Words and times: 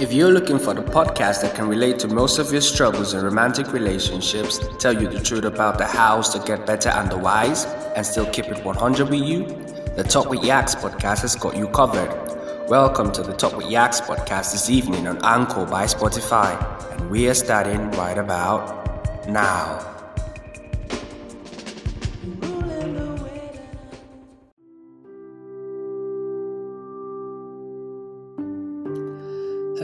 If 0.00 0.12
you're 0.12 0.30
looking 0.30 0.60
for 0.60 0.74
the 0.74 0.82
podcast 0.82 1.42
that 1.42 1.56
can 1.56 1.68
relate 1.68 1.98
to 1.98 2.06
most 2.06 2.38
of 2.38 2.52
your 2.52 2.60
struggles 2.60 3.14
in 3.14 3.24
romantic 3.24 3.72
relationships, 3.72 4.60
tell 4.78 4.92
you 4.92 5.08
the 5.08 5.18
truth 5.18 5.42
about 5.42 5.76
the 5.76 5.86
hows 5.86 6.28
to 6.28 6.38
get 6.38 6.64
better 6.64 6.88
and 6.90 7.10
the 7.10 7.18
whys, 7.18 7.64
and 7.96 8.06
still 8.06 8.26
keep 8.26 8.46
it 8.46 8.64
100 8.64 9.10
with 9.10 9.20
you, 9.20 9.44
the 9.96 10.04
Talk 10.04 10.30
with 10.30 10.44
Yaks 10.44 10.76
podcast 10.76 11.22
has 11.22 11.34
got 11.34 11.56
you 11.56 11.66
covered. 11.66 12.08
Welcome 12.68 13.10
to 13.10 13.24
the 13.24 13.32
Talk 13.32 13.56
with 13.56 13.68
Yaks 13.68 14.00
podcast 14.00 14.52
this 14.52 14.70
evening 14.70 15.08
on 15.08 15.18
Anchor 15.24 15.66
by 15.66 15.86
Spotify, 15.86 16.54
and 16.92 17.10
we 17.10 17.28
are 17.28 17.34
starting 17.34 17.90
right 17.90 18.18
about 18.18 19.26
now. 19.26 19.97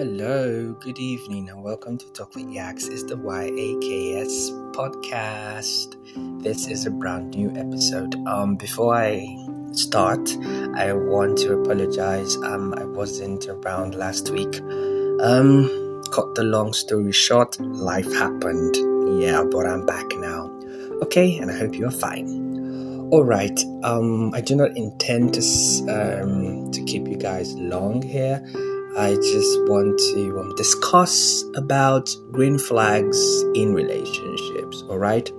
Hello, 0.06 0.76
good 0.80 0.98
evening, 0.98 1.48
and 1.48 1.62
welcome 1.62 1.96
to 1.96 2.12
Talk 2.12 2.34
with 2.34 2.50
Yaks. 2.50 2.88
It's 2.88 3.04
the 3.04 3.16
YAKS 3.16 4.50
podcast. 4.74 5.96
This 6.42 6.66
is 6.66 6.84
a 6.84 6.90
brand 6.90 7.30
new 7.30 7.50
episode. 7.56 8.14
Um, 8.26 8.56
before 8.56 8.94
I 8.94 9.26
start, 9.72 10.28
I 10.76 10.92
want 10.92 11.38
to 11.38 11.58
apologize. 11.58 12.36
Um, 12.36 12.74
I 12.74 12.84
wasn't 12.84 13.48
around 13.48 13.94
last 13.94 14.28
week. 14.28 14.60
Um, 15.22 16.02
cut 16.12 16.34
the 16.34 16.44
long 16.44 16.74
story 16.74 17.12
short, 17.12 17.58
life 17.58 18.12
happened. 18.12 18.76
Yeah, 19.22 19.42
but 19.50 19.66
I'm 19.66 19.86
back 19.86 20.06
now. 20.16 20.50
Okay, 21.00 21.38
and 21.38 21.50
I 21.50 21.56
hope 21.56 21.74
you're 21.74 21.90
fine. 21.90 23.08
All 23.10 23.24
right. 23.24 23.58
Um, 23.82 24.34
I 24.34 24.42
do 24.42 24.54
not 24.54 24.76
intend 24.76 25.32
to 25.32 25.40
um 25.88 26.70
to 26.72 26.84
keep 26.84 27.08
you 27.08 27.16
guys 27.16 27.54
long 27.54 28.02
here. 28.02 28.44
I 28.96 29.16
just 29.16 29.62
want 29.64 29.98
to 30.14 30.38
um, 30.38 30.54
discuss 30.54 31.44
about 31.56 32.14
green 32.30 32.58
flags 32.58 33.42
in 33.54 33.74
relationships. 33.74 34.82
All 34.88 34.98
right. 34.98 35.30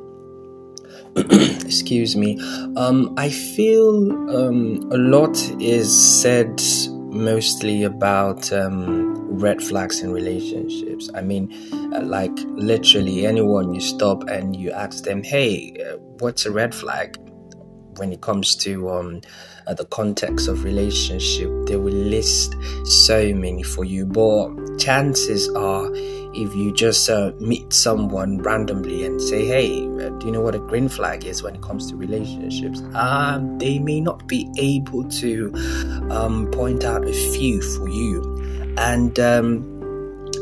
Excuse 1.15 2.17
me. 2.17 2.37
Um, 2.75 3.13
I 3.17 3.29
feel 3.29 4.11
um, 4.35 4.89
a 4.91 4.97
lot 4.97 5.37
is 5.61 5.89
said 6.21 6.61
mostly 6.89 7.83
about 7.83 8.51
um, 8.51 9.39
red 9.39 9.63
flags 9.63 10.01
in 10.01 10.11
relationships. 10.11 11.09
I 11.15 11.21
mean, 11.21 11.49
uh, 11.93 12.01
like 12.01 12.37
literally 12.45 13.25
anyone 13.25 13.73
you 13.73 13.79
stop 13.79 14.27
and 14.27 14.53
you 14.53 14.71
ask 14.71 15.05
them, 15.05 15.23
"Hey, 15.23 15.73
uh, 15.79 15.97
what's 16.19 16.45
a 16.45 16.51
red 16.51 16.75
flag?" 16.75 17.17
when 17.97 18.11
it 18.11 18.19
comes 18.19 18.55
to 18.57 18.89
uh, 19.67 19.73
the 19.73 19.85
context 19.85 20.47
of 20.47 20.63
relationship 20.63 21.49
they 21.65 21.75
will 21.75 21.93
list 21.93 22.55
so 22.85 23.33
many 23.33 23.63
for 23.63 23.83
you. 23.83 24.05
But 24.05 24.77
chances 24.77 25.49
are 25.49 25.89
if 25.93 26.53
you 26.53 26.73
just 26.73 27.09
uh, 27.09 27.31
meet 27.39 27.71
someone 27.71 28.39
randomly 28.39 29.05
and 29.05 29.21
say 29.21 29.45
hey 29.45 29.85
uh, 29.85 30.09
do 30.19 30.25
you 30.25 30.31
know 30.31 30.41
what 30.41 30.55
a 30.55 30.59
green 30.59 30.89
flag 30.89 31.25
is 31.25 31.41
when 31.41 31.55
it 31.55 31.61
comes 31.61 31.89
to 31.89 31.95
relationships? 31.95 32.81
Um, 32.93 33.57
they 33.57 33.79
may 33.79 34.01
not 34.01 34.27
be 34.27 34.49
able 34.57 35.03
to 35.05 35.51
um, 36.09 36.49
point 36.51 36.83
out 36.83 37.05
a 37.07 37.13
few 37.33 37.61
for 37.61 37.89
you. 37.89 38.75
And 38.77 39.19
um, 39.19 39.75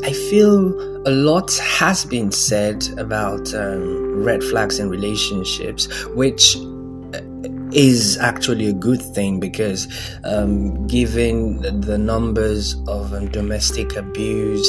I 0.02 0.12
feel 0.12 0.74
a 1.06 1.10
lot 1.10 1.54
has 1.58 2.04
been 2.04 2.32
said 2.32 2.86
about 2.98 3.54
um, 3.54 4.22
red 4.22 4.42
flags 4.42 4.78
in 4.78 4.88
relationships, 4.88 6.04
which 6.06 6.56
is 7.74 8.16
actually 8.18 8.68
a 8.68 8.72
good 8.72 9.02
thing 9.02 9.40
because 9.40 9.88
um, 10.24 10.86
given 10.86 11.60
the 11.80 11.98
numbers 11.98 12.74
of 12.86 13.12
um, 13.12 13.28
domestic 13.28 13.96
abuse, 13.96 14.68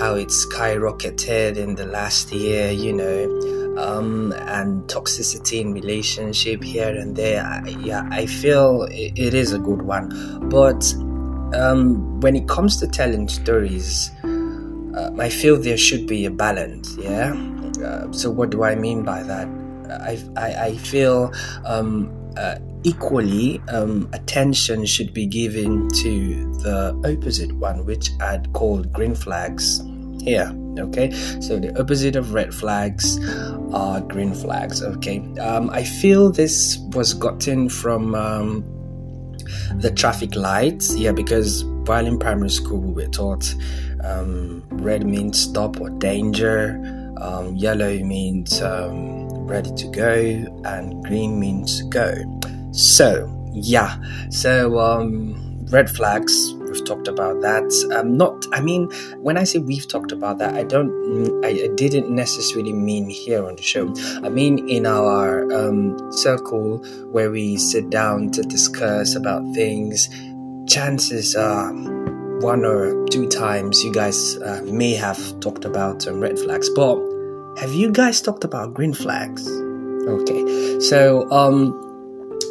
how 0.00 0.14
it's 0.14 0.46
skyrocketed 0.46 1.56
in 1.56 1.74
the 1.74 1.86
last 1.86 2.32
year, 2.32 2.70
you 2.70 2.92
know, 2.92 3.76
um, 3.78 4.32
and 4.32 4.82
toxicity 4.84 5.60
in 5.60 5.74
relationship 5.74 6.62
here 6.62 6.88
and 6.88 7.14
there, 7.14 7.44
I, 7.44 7.68
yeah, 7.80 8.08
I 8.10 8.24
feel 8.26 8.84
it, 8.90 9.12
it 9.16 9.34
is 9.34 9.52
a 9.52 9.58
good 9.58 9.82
one. 9.82 10.48
But 10.48 10.82
um, 11.54 12.20
when 12.20 12.36
it 12.36 12.48
comes 12.48 12.78
to 12.78 12.86
telling 12.86 13.28
stories, 13.28 14.10
uh, 14.24 15.10
I 15.18 15.28
feel 15.28 15.58
there 15.58 15.76
should 15.76 16.06
be 16.06 16.24
a 16.24 16.30
balance, 16.30 16.96
yeah. 16.96 17.34
Uh, 17.84 18.10
so 18.12 18.30
what 18.30 18.48
do 18.48 18.64
I 18.64 18.74
mean 18.74 19.04
by 19.04 19.22
that? 19.22 19.46
I, 19.90 20.18
I, 20.36 20.64
I 20.66 20.76
feel 20.76 21.32
um, 21.64 22.10
uh, 22.36 22.58
equally 22.84 23.60
um, 23.68 24.08
attention 24.12 24.84
should 24.86 25.12
be 25.12 25.26
given 25.26 25.88
to 25.88 26.52
the 26.62 26.94
opposite 27.04 27.52
one, 27.52 27.84
which 27.84 28.10
I'd 28.20 28.52
call 28.52 28.82
green 28.84 29.14
flags 29.14 29.82
here. 30.22 30.52
Okay, 30.78 31.10
so 31.40 31.58
the 31.58 31.72
opposite 31.80 32.16
of 32.16 32.34
red 32.34 32.54
flags 32.54 33.18
are 33.72 34.00
green 34.02 34.34
flags. 34.34 34.82
Okay, 34.82 35.18
um, 35.38 35.70
I 35.70 35.84
feel 35.84 36.30
this 36.30 36.76
was 36.92 37.14
gotten 37.14 37.70
from 37.70 38.14
um, 38.14 38.62
the 39.76 39.90
traffic 39.90 40.36
lights. 40.36 40.94
Yeah, 40.96 41.12
because 41.12 41.64
while 41.64 42.06
in 42.06 42.18
primary 42.18 42.50
school 42.50 42.78
we 42.78 43.04
were 43.04 43.10
taught 43.10 43.54
um, 44.04 44.62
red 44.70 45.06
means 45.06 45.40
stop 45.40 45.80
or 45.80 45.88
danger, 45.90 46.78
um, 47.20 47.56
yellow 47.56 47.98
means 48.00 48.60
um, 48.60 49.25
ready 49.46 49.72
to 49.74 49.88
go, 49.88 50.12
and 50.64 51.04
green 51.04 51.38
means 51.38 51.82
go. 51.82 52.14
So, 52.72 53.32
yeah, 53.52 53.96
so 54.30 54.78
um, 54.78 55.66
red 55.70 55.88
flags, 55.88 56.52
we've 56.54 56.84
talked 56.84 57.08
about 57.08 57.40
that. 57.42 57.64
Um, 57.96 58.16
not, 58.16 58.44
I 58.52 58.60
mean, 58.60 58.90
when 59.18 59.36
I 59.36 59.44
say 59.44 59.58
we've 59.58 59.88
talked 59.88 60.12
about 60.12 60.38
that, 60.38 60.54
I 60.54 60.64
don't, 60.64 60.90
I, 61.44 61.48
I 61.48 61.68
didn't 61.74 62.10
necessarily 62.10 62.72
mean 62.72 63.08
here 63.08 63.46
on 63.46 63.56
the 63.56 63.62
show. 63.62 63.94
I 64.22 64.28
mean 64.28 64.68
in 64.68 64.86
our 64.86 65.50
um, 65.52 66.12
circle 66.12 66.78
where 67.10 67.30
we 67.30 67.56
sit 67.56 67.90
down 67.90 68.30
to 68.32 68.42
discuss 68.42 69.14
about 69.14 69.42
things. 69.54 70.08
Chances 70.68 71.36
are 71.36 71.72
one 72.40 72.64
or 72.64 73.06
two 73.06 73.28
times 73.28 73.82
you 73.82 73.92
guys 73.92 74.36
uh, 74.38 74.60
may 74.64 74.94
have 74.94 75.40
talked 75.40 75.64
about 75.64 76.06
um, 76.06 76.20
red 76.20 76.38
flags, 76.38 76.68
but 76.70 76.98
have 77.58 77.72
you 77.72 77.90
guys 77.90 78.20
talked 78.20 78.44
about 78.44 78.74
green 78.74 78.92
flags? 78.92 79.48
Okay, 79.48 80.80
so 80.80 81.28
um, 81.30 81.72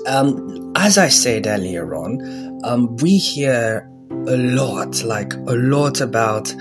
um, 0.08 0.74
as 0.76 0.98
I 0.98 1.10
said 1.10 1.48
earlier 1.48 1.96
on, 1.96 2.62
um, 2.64 2.96
we 2.98 3.18
hear 3.18 3.90
a 4.10 4.38
lot, 4.38 5.04
like 5.04 5.34
a 5.34 5.54
lot 5.54 6.02
about 6.02 6.54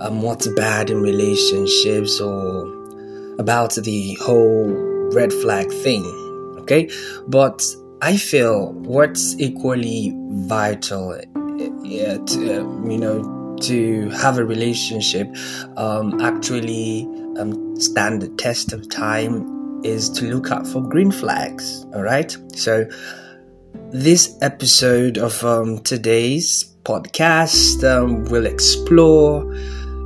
um, 0.00 0.22
what's 0.22 0.48
bad 0.48 0.90
in 0.90 1.00
relationships 1.00 2.20
or 2.20 2.66
about 3.38 3.74
the 3.74 4.14
whole 4.20 4.68
red 5.12 5.32
flag 5.32 5.70
thing. 5.70 6.04
Okay, 6.58 6.90
but 7.28 7.64
I 8.02 8.16
feel 8.16 8.72
what's 8.72 9.38
equally 9.38 10.12
vital, 10.16 11.20
yeah, 11.82 12.18
to, 12.18 12.60
uh, 12.60 12.88
you 12.88 12.98
know, 12.98 13.56
to 13.62 14.10
have 14.10 14.38
a 14.38 14.44
relationship 14.44 15.28
um, 15.76 16.20
actually 16.20 17.08
um, 17.38 17.80
stand 17.80 18.22
the 18.22 18.28
test 18.28 18.72
of 18.72 18.88
time 18.88 19.80
is 19.84 20.08
to 20.10 20.26
look 20.26 20.50
out 20.50 20.66
for 20.66 20.80
green 20.80 21.10
flags. 21.10 21.84
All 21.94 22.02
right. 22.02 22.36
So, 22.54 22.86
this 23.90 24.36
episode 24.40 25.18
of 25.18 25.42
um, 25.44 25.78
today's 25.80 26.64
podcast 26.84 27.84
um, 27.84 28.24
will 28.24 28.46
explore 28.46 29.42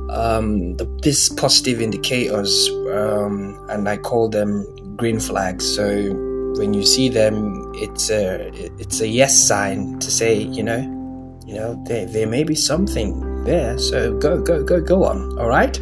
um, 0.09 0.75
the, 0.77 0.85
these 1.03 1.29
positive 1.29 1.81
indicators, 1.81 2.69
um, 2.91 3.65
and 3.69 3.87
I 3.87 3.97
call 3.97 4.29
them 4.29 4.95
green 4.95 5.19
flags. 5.19 5.75
So, 5.75 6.13
when 6.57 6.73
you 6.73 6.85
see 6.85 7.09
them, 7.09 7.71
it's 7.75 8.09
a 8.09 8.49
it's 8.79 9.01
a 9.01 9.07
yes 9.07 9.37
sign 9.37 9.99
to 9.99 10.09
say, 10.09 10.37
you 10.37 10.63
know, 10.63 10.81
you 11.45 11.55
know, 11.55 11.81
there 11.85 12.05
there 12.05 12.27
may 12.27 12.43
be 12.43 12.55
something 12.55 13.43
there. 13.43 13.77
So 13.77 14.17
go 14.17 14.41
go 14.41 14.63
go 14.63 14.81
go 14.81 15.03
on. 15.03 15.37
All 15.39 15.47
right. 15.47 15.79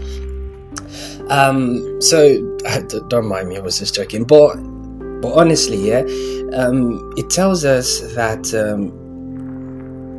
Um, 1.30 2.02
so 2.02 2.42
don't 3.08 3.28
mind 3.28 3.50
me, 3.50 3.58
I 3.58 3.60
was 3.60 3.80
just 3.80 3.96
joking. 3.96 4.24
But 4.24 4.56
but 5.22 5.34
honestly, 5.34 5.90
yeah, 5.90 6.02
um, 6.54 7.14
it 7.18 7.30
tells 7.30 7.66
us 7.66 8.02
that 8.14 8.54
um, 8.54 8.92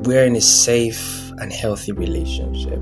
we're 0.02 0.24
in 0.24 0.36
a 0.36 0.40
safe 0.40 1.30
and 1.38 1.52
healthy 1.52 1.92
relationship. 1.92 2.80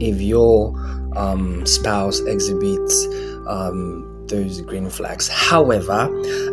If 0.00 0.20
your 0.20 0.74
um, 1.16 1.66
spouse 1.66 2.20
exhibits 2.20 3.06
um, 3.46 4.24
those 4.28 4.60
green 4.62 4.90
flags, 4.90 5.28
however, 5.28 6.08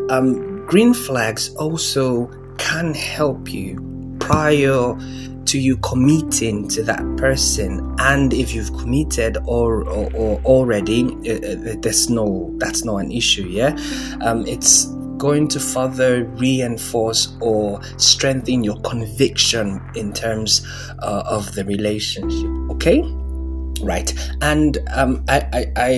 um, 0.10 0.66
green 0.66 0.94
flags 0.94 1.54
also 1.56 2.28
can 2.58 2.94
help 2.94 3.52
you 3.52 3.80
prior 4.20 4.96
to 5.46 5.60
you 5.60 5.78
committing 5.78 6.68
to 6.68 6.84
that 6.84 7.04
person 7.18 7.96
and 8.00 8.34
if 8.34 8.54
you've 8.54 8.74
committed 8.74 9.38
or, 9.46 9.88
or, 9.88 10.12
or 10.14 10.42
already 10.42 11.06
uh, 11.30 11.36
uh, 11.36 11.76
there's 11.80 12.10
no 12.10 12.52
that's 12.58 12.84
not 12.84 12.98
an 12.98 13.12
issue 13.12 13.48
yeah? 13.48 13.78
Um, 14.22 14.46
it's 14.48 14.86
going 15.18 15.48
to 15.48 15.60
further 15.60 16.26
reinforce 16.26 17.36
or 17.40 17.82
strengthen 17.98 18.64
your 18.64 18.80
conviction 18.82 19.82
in 19.96 20.12
terms 20.12 20.66
uh, 21.00 21.24
of 21.26 21.54
the 21.56 21.64
relationship 21.66 22.50
okay? 22.72 23.02
Right 23.82 24.14
and 24.42 24.78
um, 24.94 25.24
I, 25.28 25.48
I, 25.54 25.72
I 25.76 25.92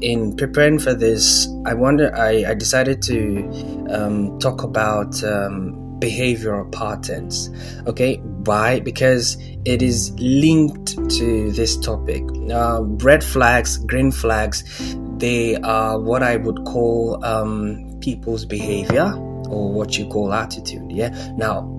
in 0.00 0.36
preparing 0.36 0.78
for 0.78 0.94
this 0.94 1.48
i 1.66 1.74
wonder 1.74 2.14
i, 2.16 2.44
I 2.48 2.54
decided 2.54 3.02
to 3.02 3.86
um, 3.90 4.38
talk 4.38 4.62
about 4.62 5.22
um, 5.24 5.85
behavioral 6.06 6.70
patterns 6.72 7.50
okay 7.86 8.16
why 8.50 8.80
because 8.80 9.36
it 9.64 9.82
is 9.82 10.12
linked 10.18 10.96
to 11.10 11.50
this 11.52 11.76
topic 11.76 12.22
uh, 12.50 12.80
red 13.08 13.22
flags 13.24 13.78
green 13.78 14.12
flags 14.12 14.64
they 15.18 15.56
are 15.56 15.98
what 16.00 16.22
i 16.22 16.36
would 16.36 16.64
call 16.64 17.22
um, 17.24 17.98
people's 18.00 18.44
behavior 18.44 19.12
or 19.48 19.72
what 19.72 19.98
you 19.98 20.06
call 20.08 20.32
attitude 20.32 20.90
yeah 20.90 21.10
now 21.36 21.72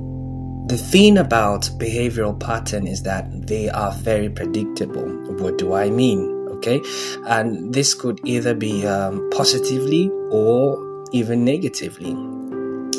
the 0.68 0.78
thing 0.78 1.18
about 1.18 1.62
behavioral 1.78 2.38
pattern 2.38 2.88
is 2.88 3.04
that 3.04 3.48
they 3.48 3.70
are 3.70 3.94
very 3.94 4.30
predictable. 4.30 5.08
What 5.40 5.58
do 5.58 5.74
I 5.74 5.90
mean? 5.90 6.20
Okay, 6.58 6.82
and 7.26 7.74
this 7.74 7.94
could 7.94 8.20
either 8.26 8.54
be 8.54 8.86
um, 8.86 9.30
positively 9.30 10.10
or 10.30 11.06
even 11.14 11.46
negatively. 11.46 12.14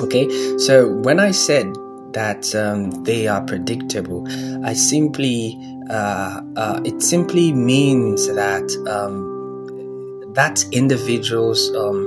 Okay, 0.00 0.59
so 0.59 0.89
when 0.89 1.19
I 1.21 1.33
said 1.33 1.75
that 2.12 2.55
um, 2.55 2.91
they 3.05 3.27
are 3.27 3.45
predictable, 3.45 4.27
I 4.65 4.75
simply 4.75 5.59
uh, 5.91 6.41
uh, 6.56 6.81
it 6.85 7.03
simply 7.03 7.53
means 7.53 8.27
that 8.29 8.71
um, 8.89 10.33
that 10.35 10.65
individuals 10.73 11.75
um, 11.75 12.05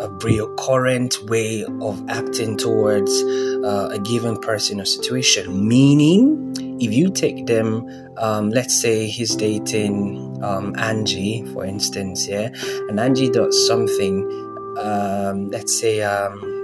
a 0.00 0.08
recurrent 0.22 1.22
way 1.24 1.64
of 1.80 2.02
acting 2.08 2.56
towards 2.56 3.10
uh, 3.22 3.88
a 3.92 3.98
given 3.98 4.38
person 4.38 4.80
or 4.80 4.84
situation. 4.84 5.66
Meaning, 5.66 6.54
if 6.80 6.92
you 6.92 7.10
take 7.10 7.46
them, 7.46 7.86
um, 8.18 8.50
let's 8.50 8.78
say 8.80 9.06
he's 9.06 9.34
dating 9.34 10.42
um, 10.42 10.74
Angie, 10.78 11.44
for 11.52 11.64
instance, 11.64 12.28
yeah, 12.28 12.50
and 12.88 13.00
Angie 13.00 13.30
does 13.30 13.66
something, 13.66 14.24
um, 14.78 15.50
let's 15.50 15.78
say, 15.78 16.02
um, 16.02 16.55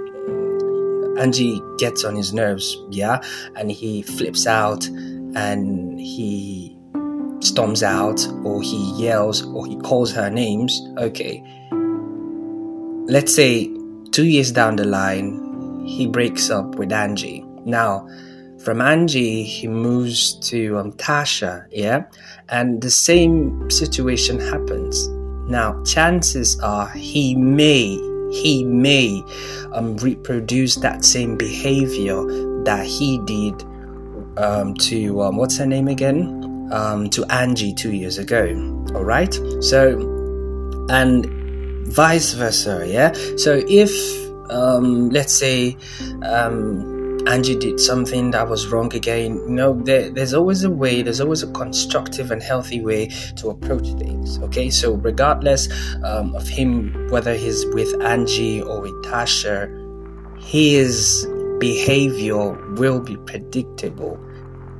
Angie 1.17 1.61
gets 1.77 2.03
on 2.03 2.15
his 2.15 2.33
nerves, 2.33 2.77
yeah, 2.89 3.21
and 3.55 3.71
he 3.71 4.01
flips 4.01 4.47
out 4.47 4.85
and 5.35 5.99
he 5.99 6.77
storms 7.39 7.83
out 7.83 8.25
or 8.43 8.61
he 8.61 8.93
yells 8.97 9.45
or 9.47 9.65
he 9.65 9.75
calls 9.77 10.11
her 10.13 10.29
names, 10.29 10.81
okay 10.97 11.43
let's 13.05 13.35
say 13.35 13.69
two 14.11 14.25
years 14.25 14.51
down 14.51 14.75
the 14.75 14.85
line, 14.85 15.85
he 15.85 16.07
breaks 16.07 16.49
up 16.49 16.75
with 16.75 16.91
Angie. 16.91 17.43
Now, 17.65 18.07
from 18.63 18.81
Angie, 18.81 19.43
he 19.43 19.67
moves 19.67 20.39
to 20.49 20.77
um, 20.77 20.93
Tasha, 20.93 21.65
yeah? 21.69 22.03
And 22.49 22.81
the 22.81 22.91
same 22.91 23.69
situation 23.69 24.39
happens. 24.39 25.07
Now, 25.49 25.83
chances 25.83 26.57
are 26.61 26.89
he 26.91 27.35
may, 27.35 27.97
he 28.33 28.63
may 28.63 29.23
um, 29.73 29.95
reproduce 29.97 30.75
that 30.77 31.05
same 31.05 31.37
behavior 31.37 32.23
that 32.63 32.85
he 32.85 33.19
did 33.25 33.63
um, 34.37 34.73
to, 34.75 35.21
um, 35.21 35.37
what's 35.37 35.57
her 35.57 35.65
name 35.65 35.87
again? 35.87 36.69
Um, 36.71 37.09
to 37.11 37.23
Angie 37.25 37.73
two 37.73 37.91
years 37.91 38.17
ago. 38.17 38.45
All 38.95 39.03
right? 39.03 39.33
So, 39.59 39.99
and 40.89 41.25
vice 41.87 42.33
versa 42.33 42.83
yeah 42.87 43.11
so 43.37 43.61
if 43.67 43.91
um, 44.49 45.09
let's 45.09 45.33
say 45.33 45.75
um, 47.23 47.33
Angie 47.33 47.55
did 47.55 47.79
something 47.79 48.31
that 48.31 48.47
was 48.47 48.67
wrong 48.67 48.93
again. 48.93 49.35
You 49.35 49.49
know, 49.49 49.81
there, 49.83 50.09
there's 50.09 50.33
always 50.33 50.63
a 50.63 50.69
way, 50.69 51.01
there's 51.01 51.21
always 51.21 51.43
a 51.43 51.51
constructive 51.51 52.31
and 52.31 52.41
healthy 52.41 52.81
way 52.81 53.07
to 53.37 53.49
approach 53.49 53.87
things. 53.93 54.39
Okay, 54.39 54.69
so 54.69 54.93
regardless 54.93 55.69
um, 56.03 56.35
of 56.35 56.47
him, 56.47 57.07
whether 57.09 57.35
he's 57.35 57.65
with 57.67 58.01
Angie 58.01 58.61
or 58.61 58.81
with 58.81 58.93
Tasha, 59.05 59.79
his 60.41 61.27
behavior 61.59 62.51
will 62.73 62.99
be 62.99 63.15
predictable 63.17 64.19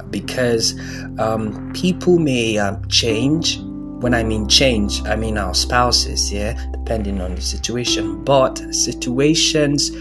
because 0.09 0.79
um, 1.19 1.71
people 1.73 2.19
may 2.19 2.57
uh, 2.57 2.75
change 2.89 3.59
when 4.03 4.13
I 4.13 4.21
mean 4.21 4.49
change, 4.49 5.01
I 5.03 5.15
mean 5.15 5.37
our 5.37 5.53
spouses, 5.53 6.31
yeah, 6.31 6.61
depending 6.73 7.21
on 7.21 7.35
the 7.35 7.41
situation. 7.41 8.21
But 8.25 8.57
situations 8.73 9.91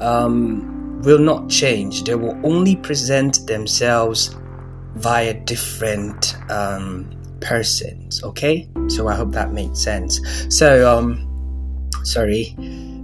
um, 0.00 0.79
will 1.02 1.18
not 1.18 1.48
change, 1.48 2.04
they 2.04 2.14
will 2.14 2.38
only 2.44 2.76
present 2.76 3.46
themselves 3.46 4.36
via 4.94 5.34
different 5.44 6.36
um, 6.50 7.10
persons, 7.40 8.22
okay? 8.22 8.68
So 8.88 9.08
I 9.08 9.14
hope 9.14 9.32
that 9.32 9.52
makes 9.52 9.80
sense. 9.80 10.20
So, 10.48 10.90
um, 10.90 11.26
sorry. 12.04 12.54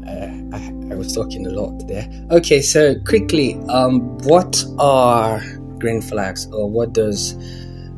Uh, 0.07 0.57
I, 0.57 0.73
I 0.93 0.95
was 0.95 1.13
talking 1.13 1.47
a 1.47 1.51
lot 1.51 1.87
there. 1.89 2.09
Okay, 2.31 2.61
so 2.61 2.95
quickly, 3.01 3.55
um, 3.69 4.19
what 4.19 4.65
are 4.79 5.41
green 5.79 6.01
flags, 6.01 6.47
or 6.53 6.71
what 6.71 6.93
does 6.93 7.35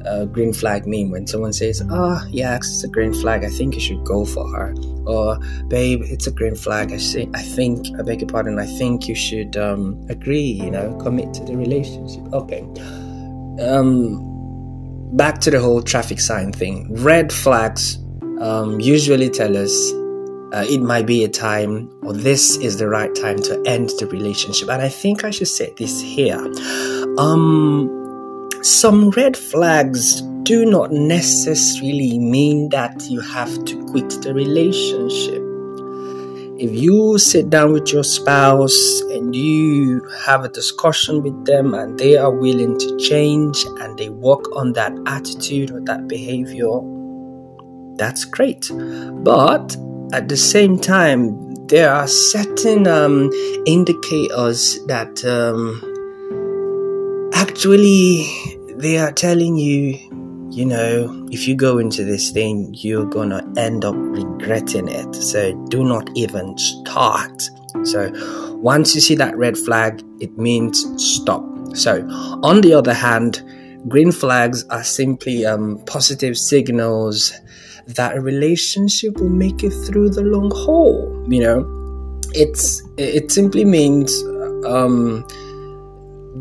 a 0.06 0.26
green 0.26 0.52
flag 0.52 0.86
mean 0.86 1.10
when 1.10 1.26
someone 1.26 1.52
says, 1.52 1.82
"Ah, 1.90 2.22
oh, 2.22 2.28
yeah, 2.30 2.56
it's 2.56 2.82
a 2.84 2.88
green 2.88 3.12
flag. 3.12 3.44
I 3.44 3.50
think 3.50 3.74
you 3.74 3.80
should 3.80 4.04
go 4.04 4.24
for 4.24 4.48
her," 4.48 4.74
or 5.08 5.38
"Babe, 5.68 6.02
it's 6.04 6.26
a 6.26 6.30
green 6.30 6.54
flag. 6.54 6.92
I 6.92 6.98
say, 6.98 7.28
I 7.34 7.42
think, 7.42 7.86
I 7.98 8.02
beg 8.02 8.20
your 8.20 8.28
pardon. 8.28 8.58
I 8.58 8.66
think 8.66 9.08
you 9.08 9.14
should 9.14 9.56
um, 9.56 10.04
agree. 10.08 10.40
You 10.62 10.70
know, 10.70 10.96
commit 11.02 11.34
to 11.34 11.44
the 11.44 11.56
relationship." 11.56 12.22
Okay. 12.32 12.62
Um, 13.60 14.28
back 15.16 15.40
to 15.40 15.50
the 15.50 15.60
whole 15.60 15.82
traffic 15.82 16.20
sign 16.20 16.52
thing. 16.52 16.94
Red 17.02 17.32
flags 17.32 17.98
um, 18.40 18.80
usually 18.80 19.30
tell 19.30 19.56
us 19.56 19.92
uh, 20.52 20.64
it 20.68 20.80
might 20.80 21.06
be 21.06 21.24
a 21.24 21.28
time 21.28 21.90
or 22.02 22.12
this 22.12 22.56
is 22.56 22.78
the 22.78 22.88
right 22.88 23.14
time 23.14 23.38
to 23.42 23.62
end 23.66 23.90
the 23.98 24.06
relationship. 24.06 24.68
And 24.68 24.80
I 24.80 24.88
think 24.88 25.24
I 25.24 25.30
should 25.30 25.48
say 25.48 25.72
this 25.76 26.00
here. 26.00 26.40
Um, 27.18 28.48
some 28.62 29.10
red 29.10 29.36
flags 29.36 30.22
do 30.48 30.64
not 30.64 30.90
necessarily 30.90 32.18
mean 32.18 32.70
that 32.70 33.02
you 33.10 33.20
have 33.20 33.52
to 33.66 33.84
quit 33.88 34.08
the 34.22 34.32
relationship. 34.32 35.42
If 36.58 36.72
you 36.72 37.18
sit 37.18 37.50
down 37.50 37.74
with 37.74 37.92
your 37.92 38.02
spouse 38.02 39.02
and 39.10 39.36
you 39.36 40.00
have 40.24 40.44
a 40.44 40.48
discussion 40.48 41.22
with 41.22 41.44
them 41.44 41.74
and 41.74 41.98
they 41.98 42.16
are 42.16 42.30
willing 42.30 42.78
to 42.78 42.96
change 42.96 43.62
and 43.80 43.98
they 43.98 44.08
work 44.08 44.50
on 44.56 44.72
that 44.72 44.96
attitude 45.06 45.70
or 45.70 45.82
that 45.82 46.08
behavior, 46.08 46.80
that's 47.96 48.24
great. 48.24 48.70
But 48.72 49.76
at 50.14 50.30
the 50.30 50.36
same 50.38 50.78
time, 50.78 51.66
there 51.66 51.92
are 51.92 52.08
certain 52.08 52.86
um, 52.86 53.30
indicators 53.66 54.82
that 54.86 55.22
um, 55.26 55.84
actually 57.34 58.26
they 58.78 58.96
are 58.96 59.12
telling 59.12 59.56
you 59.58 60.07
you 60.50 60.64
know 60.64 61.26
if 61.30 61.46
you 61.46 61.54
go 61.54 61.78
into 61.78 62.04
this 62.04 62.30
thing 62.30 62.74
you're 62.74 63.06
gonna 63.06 63.46
end 63.56 63.84
up 63.84 63.94
regretting 63.96 64.88
it. 64.88 65.14
So 65.14 65.52
do 65.68 65.84
not 65.84 66.10
even 66.14 66.56
start. 66.58 67.42
So 67.84 68.10
once 68.56 68.94
you 68.94 69.00
see 69.00 69.14
that 69.16 69.36
red 69.36 69.56
flag 69.56 70.02
it 70.20 70.36
means 70.38 70.86
stop. 71.02 71.44
So 71.74 72.06
on 72.42 72.60
the 72.60 72.74
other 72.74 72.94
hand 72.94 73.42
green 73.88 74.12
flags 74.12 74.64
are 74.70 74.84
simply 74.84 75.46
um, 75.46 75.82
positive 75.86 76.36
signals 76.36 77.32
that 77.86 78.16
a 78.16 78.20
relationship 78.20 79.18
will 79.18 79.28
make 79.30 79.62
it 79.62 79.70
through 79.70 80.10
the 80.10 80.22
long 80.22 80.50
haul 80.50 81.24
you 81.28 81.40
know? 81.40 81.74
It's 82.34 82.82
it 82.98 83.32
simply 83.32 83.64
means 83.64 84.22
um, 84.66 85.26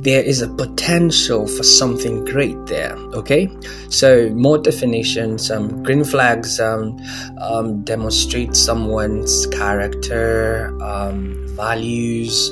there 0.03 0.23
is 0.23 0.41
a 0.41 0.47
potential 0.47 1.47
for 1.47 1.63
something 1.63 2.23
great 2.25 2.57
there. 2.67 2.95
Okay, 3.13 3.49
so 3.89 4.29
more 4.29 4.57
definitions. 4.57 5.49
Um, 5.49 5.83
green 5.83 6.03
flags 6.03 6.59
um, 6.59 6.97
um, 7.41 7.81
demonstrate 7.83 8.55
someone's 8.55 9.47
character, 9.47 10.75
um, 10.81 11.35
values, 11.55 12.49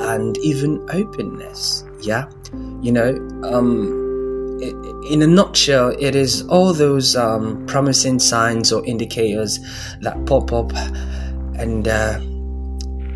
and 0.00 0.36
even 0.38 0.84
openness. 0.90 1.84
Yeah, 2.00 2.30
you 2.80 2.92
know. 2.92 3.14
Um, 3.44 4.04
in 5.08 5.22
a 5.22 5.26
nutshell, 5.26 5.94
it 6.00 6.16
is 6.16 6.42
all 6.48 6.72
those 6.72 7.14
promising 7.66 8.18
signs 8.18 8.72
or 8.72 8.84
indicators 8.84 9.60
that 10.00 10.26
pop 10.26 10.52
up 10.52 10.72
and 11.58 11.86
uh, 11.86 12.18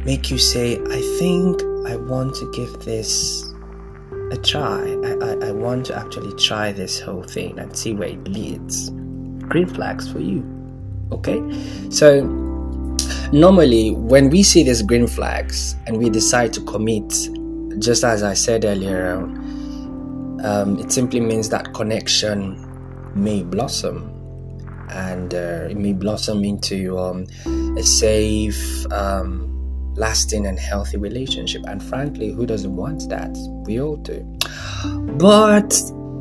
make 0.05 0.31
you 0.31 0.39
say, 0.39 0.79
I 0.79 1.01
think 1.19 1.61
I 1.87 1.97
want 1.97 2.35
to 2.37 2.51
give 2.53 2.85
this 2.85 3.52
a 4.33 4.37
try. 4.39 4.81
I, 5.05 5.13
I, 5.21 5.49
I 5.49 5.53
want 5.53 5.87
to 5.87 5.97
actually 5.97 6.35
try 6.37 6.73
this 6.73 6.99
whole 6.99 7.23
thing 7.23 7.59
and 7.59 7.77
see 7.77 7.93
where 7.93 8.09
it 8.09 8.25
leads. 8.27 8.91
Green 9.49 9.69
flags 9.69 10.11
for 10.11 10.19
you. 10.19 10.43
Okay? 11.13 11.41
So, 11.91 12.25
normally, 13.33 13.91
when 13.91 14.31
we 14.31 14.43
see 14.43 14.63
these 14.63 14.83
green 14.83 15.07
flags 15.07 15.77
and 15.87 15.99
we 15.99 16.09
decide 16.09 16.53
to 16.55 16.61
commit, 16.63 17.11
just 17.79 18.05
as 18.05 18.23
I 18.23 18.33
said 18.35 18.65
earlier, 18.65 19.17
um, 20.43 20.79
it 20.79 20.91
simply 20.91 21.21
means 21.21 21.51
that 21.51 21.75
connection 21.75 22.69
may 23.15 23.43
blossom 23.43 24.09
and 24.89 25.35
uh, 25.35 25.69
it 25.71 25.77
may 25.77 25.93
blossom 25.93 26.45
into 26.45 26.99
um, 26.99 27.27
a 27.77 27.83
safe 27.83 28.91
um, 28.93 29.52
lasting 29.95 30.47
and 30.47 30.59
healthy 30.59 30.97
relationship. 30.97 31.63
And 31.67 31.83
frankly 31.83 32.31
who 32.33 32.47
doesn't 32.47 32.75
want 32.75 33.09
that? 33.09 33.31
We 33.67 33.81
all 33.81 33.97
do. 33.97 34.23
But 35.19 35.73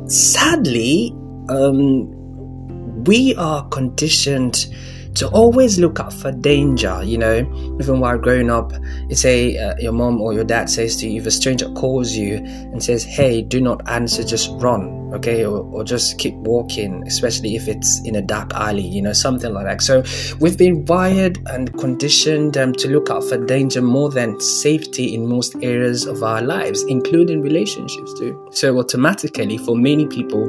sadly 0.06 1.12
um, 1.48 3.04
we 3.04 3.34
are 3.36 3.66
conditioned 3.68 4.66
to 5.14 5.28
always 5.28 5.78
look 5.78 6.00
out 6.00 6.12
for 6.12 6.32
danger. 6.32 7.02
You 7.02 7.18
know, 7.18 7.76
even 7.80 8.00
while 8.00 8.18
growing 8.18 8.50
up, 8.50 8.72
say 9.10 9.56
uh, 9.58 9.74
your 9.78 9.92
mom 9.92 10.20
or 10.20 10.32
your 10.32 10.44
dad 10.44 10.70
says 10.70 10.96
to 10.96 11.08
you, 11.08 11.20
if 11.20 11.26
a 11.26 11.30
stranger 11.30 11.70
calls 11.72 12.12
you 12.12 12.36
and 12.36 12.82
says, 12.82 13.04
"Hey, 13.04 13.42
do 13.42 13.60
not 13.60 13.88
answer, 13.88 14.24
just 14.24 14.50
run," 14.54 15.12
okay, 15.14 15.44
or, 15.44 15.64
or 15.72 15.84
just 15.84 16.18
keep 16.18 16.34
walking, 16.34 17.02
especially 17.06 17.56
if 17.56 17.68
it's 17.68 18.00
in 18.06 18.16
a 18.16 18.22
dark 18.22 18.52
alley. 18.54 18.86
You 18.86 19.02
know, 19.02 19.12
something 19.12 19.52
like 19.52 19.66
that. 19.66 19.82
So 19.82 20.02
we've 20.40 20.58
been 20.58 20.84
wired 20.86 21.38
and 21.46 21.72
conditioned 21.78 22.56
um, 22.56 22.72
to 22.74 22.88
look 22.88 23.10
out 23.10 23.24
for 23.24 23.44
danger 23.44 23.82
more 23.82 24.10
than 24.10 24.40
safety 24.40 25.14
in 25.14 25.26
most 25.28 25.54
areas 25.62 26.06
of 26.06 26.22
our 26.22 26.42
lives, 26.42 26.82
including 26.84 27.42
relationships 27.42 28.12
too. 28.14 28.48
So 28.52 28.78
automatically, 28.78 29.58
for 29.58 29.76
many 29.76 30.06
people. 30.06 30.42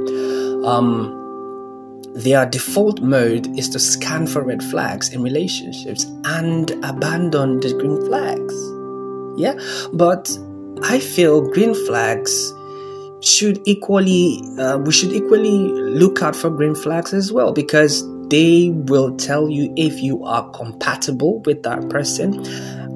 Um, 0.65 1.22
their 2.15 2.45
default 2.45 3.01
mode 3.01 3.47
is 3.57 3.69
to 3.69 3.79
scan 3.79 4.27
for 4.27 4.43
red 4.43 4.63
flags 4.63 5.09
in 5.09 5.21
relationships 5.23 6.05
and 6.25 6.71
abandon 6.83 7.59
the 7.59 7.73
green 7.73 7.99
flags. 8.05 8.53
Yeah, 9.35 9.59
but 9.93 10.37
I 10.83 10.99
feel 10.99 11.41
green 11.51 11.73
flags 11.87 12.53
should 13.21 13.59
equally, 13.65 14.41
uh, 14.59 14.77
we 14.77 14.91
should 14.91 15.11
equally 15.11 15.57
look 15.69 16.21
out 16.21 16.35
for 16.35 16.49
green 16.49 16.75
flags 16.75 17.13
as 17.13 17.31
well 17.31 17.51
because 17.51 18.07
they 18.29 18.69
will 18.69 19.15
tell 19.17 19.49
you 19.49 19.73
if 19.75 20.01
you 20.01 20.23
are 20.23 20.49
compatible 20.51 21.41
with 21.45 21.63
that 21.63 21.89
person 21.89 22.45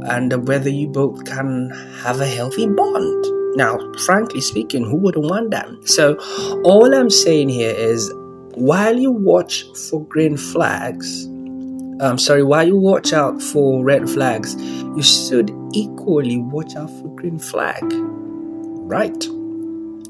and 0.04 0.48
whether 0.48 0.70
you 0.70 0.88
both 0.88 1.26
can 1.26 1.70
have 2.02 2.22
a 2.22 2.28
healthy 2.28 2.68
bond. 2.68 3.26
Now, 3.56 3.80
frankly 4.06 4.42
speaking, 4.42 4.84
who 4.84 4.98
wouldn't 4.98 5.26
want 5.26 5.52
that? 5.52 5.68
So, 5.86 6.18
all 6.64 6.94
I'm 6.94 7.10
saying 7.10 7.50
here 7.50 7.74
is 7.74 8.14
while 8.58 8.98
you 8.98 9.12
watch 9.12 9.66
for 9.90 10.04
green 10.06 10.36
flags, 10.36 11.26
I'm 11.26 12.02
um, 12.02 12.18
sorry, 12.20 12.44
while 12.44 12.68
you 12.68 12.78
watch 12.78 13.14
out 13.14 13.42
for 13.42 13.84
red 13.84 14.10
flags, 14.10 14.56
you 14.56 15.02
should 15.02 15.52
equally 15.74 16.38
watch 16.38 16.76
out 16.76 16.90
for 16.90 17.08
green 17.16 17.40
flag. 17.40 17.84
Right? 17.84 19.28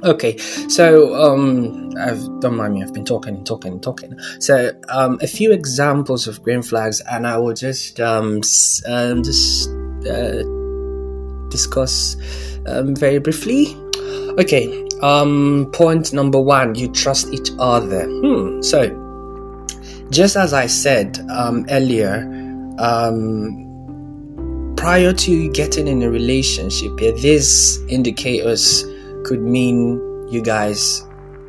Okay, 0.04 0.38
so 0.38 1.16
um, 1.16 1.92
I've 1.98 2.39
don't 2.39 2.56
mind 2.56 2.75
me. 2.75 2.84
I've 2.84 2.94
been 2.94 3.06
talking 3.06 3.36
and 3.36 3.46
talking 3.46 3.72
and 3.74 3.82
talking. 3.82 4.18
So 4.39 4.72
um, 4.89 5.18
a 5.22 5.27
few 5.27 5.51
examples 5.51 6.27
of 6.27 6.44
green 6.44 6.62
flags, 6.62 7.01
and 7.01 7.25
I 7.25 7.38
will 7.38 7.54
just 7.54 8.00
um, 8.00 8.42
um 8.88 9.24
just 9.24 9.70
uh, 10.08 10.44
discuss 11.50 12.16
um, 12.68 12.96
very 12.96 13.20
briefly. 13.20 13.75
Okay, 14.40 14.88
um, 15.02 15.70
point 15.74 16.14
number 16.14 16.40
one, 16.40 16.76
you 16.76 16.88
trust 16.92 17.34
each 17.34 17.50
other. 17.60 18.06
Hmm. 18.06 18.62
So, 18.62 19.04
just 20.10 20.36
as 20.36 20.54
I 20.54 20.68
said 20.68 21.20
um, 21.30 21.66
earlier, 21.70 22.24
um, 22.80 23.64
prior 24.78 25.14
to 25.14 25.50
getting 25.50 25.88
in 25.88 26.02
a 26.04 26.10
relationship, 26.10 26.92
yeah, 27.00 27.12
these 27.12 27.80
indicators 27.90 28.86
could 29.26 29.42
mean 29.42 30.02
you 30.30 30.42
guys 30.42 31.04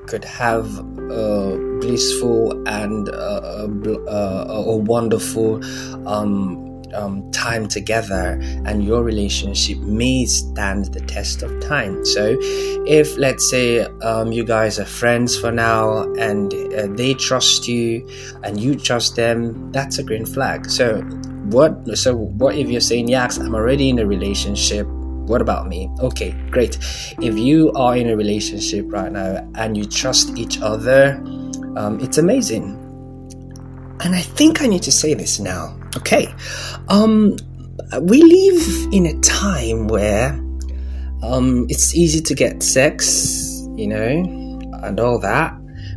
could 0.07 0.25
have 0.25 0.67
a 0.79 1.79
blissful 1.81 2.67
and 2.67 3.09
a, 3.09 3.65
a, 4.09 4.65
a 4.67 4.77
wonderful 4.77 5.62
um, 6.09 6.68
um, 6.95 7.30
time 7.30 7.68
together 7.68 8.38
and 8.64 8.85
your 8.85 9.02
relationship 9.02 9.78
may 9.78 10.25
stand 10.26 10.87
the 10.87 11.00
test 11.00 11.42
of 11.42 11.61
time. 11.61 12.04
So, 12.04 12.37
if 12.87 13.16
let's 13.16 13.49
say 13.50 13.80
um, 14.02 14.33
you 14.33 14.45
guys 14.45 14.78
are 14.78 14.85
friends 14.85 15.38
for 15.38 15.52
now 15.52 16.02
and 16.14 16.52
uh, 16.75 16.87
they 16.97 17.14
trust 17.14 17.68
you 17.68 18.09
and 18.42 18.61
you 18.61 18.76
trust 18.76 19.16
them, 19.16 19.73
that's 19.73 19.99
a 19.99 20.02
green 20.02 20.26
flag. 20.26 20.71
So, 20.71 21.00
what? 21.50 21.97
So, 21.97 22.16
what 22.16 22.57
if 22.57 22.68
you're 22.68 22.80
saying, 22.80 23.09
"Yes, 23.09 23.38
I'm 23.38 23.54
already 23.54 23.88
in 23.88 23.99
a 23.99 24.07
relationship." 24.07 24.87
What 25.28 25.42
about 25.42 25.68
me? 25.68 25.90
Okay, 26.00 26.30
great. 26.50 26.78
If 27.21 27.38
you 27.38 27.71
are 27.73 27.95
in 27.95 28.09
a 28.09 28.16
relationship 28.16 28.87
right 28.88 29.12
now 29.12 29.47
and 29.57 29.76
you 29.76 29.85
trust 29.85 30.38
each 30.38 30.59
other, 30.62 31.21
um, 31.76 32.00
it's 32.00 32.16
amazing. 32.16 32.76
And 34.00 34.14
I 34.14 34.23
think 34.23 34.62
I 34.62 34.66
need 34.66 34.83
to 34.85 34.92
say 34.92 35.12
this 35.12 35.38
now 35.38 35.77
Okay. 35.97 36.33
Um, 36.88 37.37
we 38.02 38.23
live 38.23 38.92
in 38.92 39.07
a 39.07 39.18
time 39.21 39.88
where 39.88 40.33
um, 41.23 41.66
it's 41.68 41.95
easy 41.95 42.21
to 42.21 42.35
get 42.35 42.62
sex, 42.62 43.66
you 43.76 43.87
know, 43.87 44.61
and 44.83 45.00
all 45.00 45.18
that. 45.21 45.54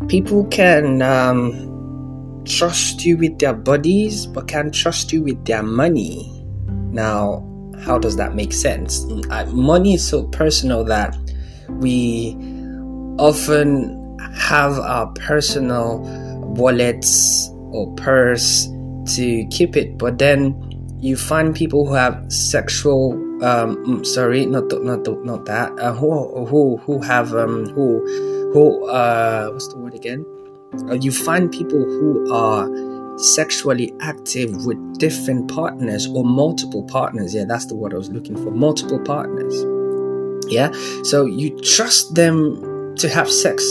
People 0.08 0.46
can 0.46 1.02
um, 1.02 2.44
trust 2.46 3.06
you 3.06 3.18
with 3.18 3.38
their 3.40 3.54
bodies, 3.54 4.26
but 4.26 4.48
can't 4.48 4.74
trust 4.74 5.12
you 5.12 5.22
with 5.22 5.46
their 5.46 5.64
money. 5.64 6.44
Now, 6.92 7.48
how 7.86 7.98
does 7.98 8.16
that 8.16 8.36
make 8.36 8.54
sense? 8.54 9.06
Money 9.52 9.96
is 9.96 10.08
so 10.08 10.24
personal 10.28 10.84
that 10.86 11.18
we 11.70 12.36
often 13.20 14.18
have 14.36 14.80
our 14.80 15.12
personal 15.14 16.00
wallets 16.56 17.50
or 17.72 17.94
purse 17.96 18.68
to 19.06 19.46
keep 19.50 19.76
it, 19.76 19.98
but 19.98 20.18
then 20.18 20.56
you 21.00 21.18
find 21.18 21.56
people 21.56 21.88
who 21.88 21.94
have 21.94 22.32
sexual 22.32 23.14
um 23.44 23.76
mm, 23.86 24.06
sorry 24.06 24.46
not 24.46 24.70
the, 24.70 24.80
not 24.80 25.04
the, 25.04 25.14
not 25.24 25.46
that 25.46 25.72
uh, 25.80 25.94
who 25.94 26.46
who 26.46 26.78
who 26.78 27.02
have 27.02 27.34
um 27.34 27.66
who 27.70 28.00
who 28.54 28.88
uh 28.88 29.50
what's 29.50 29.68
the 29.70 29.78
word 29.78 29.96
again? 29.96 30.26
Uh, 30.90 30.94
you 30.94 31.12
find 31.12 31.52
people 31.52 31.84
who 31.84 32.32
are 32.32 32.70
sexually 33.18 33.94
active 34.00 34.66
with 34.66 34.78
different 35.00 35.50
partners 35.50 36.08
or 36.08 36.24
multiple 36.24 36.84
partners. 36.84 37.34
Yeah 37.34 37.46
that's 37.46 37.66
the 37.66 37.76
word 37.76 37.94
i 37.94 37.98
was 37.98 38.10
looking 38.10 38.36
for. 38.36 38.52
Multiple 38.52 39.00
partners. 39.00 39.66
Yeah? 40.48 40.72
So 41.04 41.26
you 41.26 41.58
trust 41.62 42.14
them 42.16 42.96
to 42.98 43.10
have 43.10 43.30
sex 43.30 43.64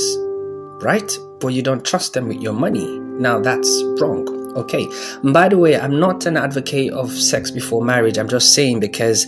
right? 0.82 1.18
But 1.40 1.48
you 1.48 1.62
don't 1.62 1.84
trust 1.84 2.14
them 2.14 2.28
with 2.28 2.40
your 2.40 2.54
money. 2.54 2.98
Now 2.98 3.38
that's 3.38 3.82
wrong 4.00 4.39
Okay. 4.56 4.86
By 5.22 5.48
the 5.48 5.58
way, 5.58 5.78
I'm 5.78 6.00
not 6.00 6.26
an 6.26 6.36
advocate 6.36 6.92
of 6.92 7.12
sex 7.12 7.50
before 7.50 7.82
marriage. 7.82 8.18
I'm 8.18 8.28
just 8.28 8.54
saying 8.54 8.80
because 8.80 9.24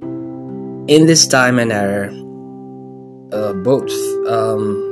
in 0.00 1.06
this 1.06 1.26
time 1.26 1.58
and 1.58 1.72
era, 1.72 2.08
uh, 3.32 3.52
both 3.52 3.92
um, 4.26 4.90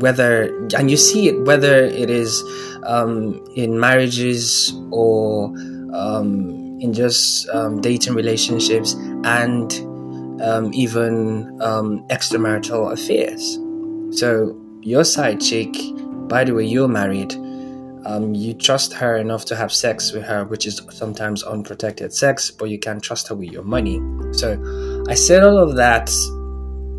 whether 0.00 0.54
and 0.76 0.90
you 0.90 0.96
see 0.96 1.28
it 1.28 1.44
whether 1.44 1.84
it 1.84 2.10
is 2.10 2.42
um, 2.84 3.42
in 3.54 3.78
marriages 3.80 4.72
or 4.90 5.46
um, 5.92 6.78
in 6.80 6.92
just 6.92 7.48
um, 7.50 7.80
dating 7.80 8.14
relationships 8.14 8.94
and 9.24 9.72
um, 10.42 10.72
even 10.72 11.58
um, 11.60 12.06
extramarital 12.08 12.92
affairs. 12.92 13.58
So 14.18 14.56
your 14.82 15.04
side 15.04 15.40
chick, 15.40 15.74
by 16.28 16.44
the 16.44 16.54
way, 16.54 16.64
you're 16.64 16.88
married 16.88 17.34
um, 18.04 18.34
you 18.34 18.54
trust 18.54 18.92
her 18.94 19.16
enough 19.16 19.44
to 19.46 19.56
have 19.56 19.72
sex 19.72 20.12
with 20.12 20.24
her, 20.24 20.44
which 20.44 20.66
is 20.66 20.80
sometimes 20.90 21.42
unprotected 21.42 22.12
sex, 22.12 22.50
but 22.50 22.66
you 22.66 22.78
can't 22.78 23.02
trust 23.02 23.28
her 23.28 23.34
with 23.34 23.50
your 23.50 23.64
money. 23.64 24.00
So 24.32 25.04
I 25.08 25.14
said 25.14 25.42
all 25.42 25.58
of 25.58 25.76
that 25.76 26.10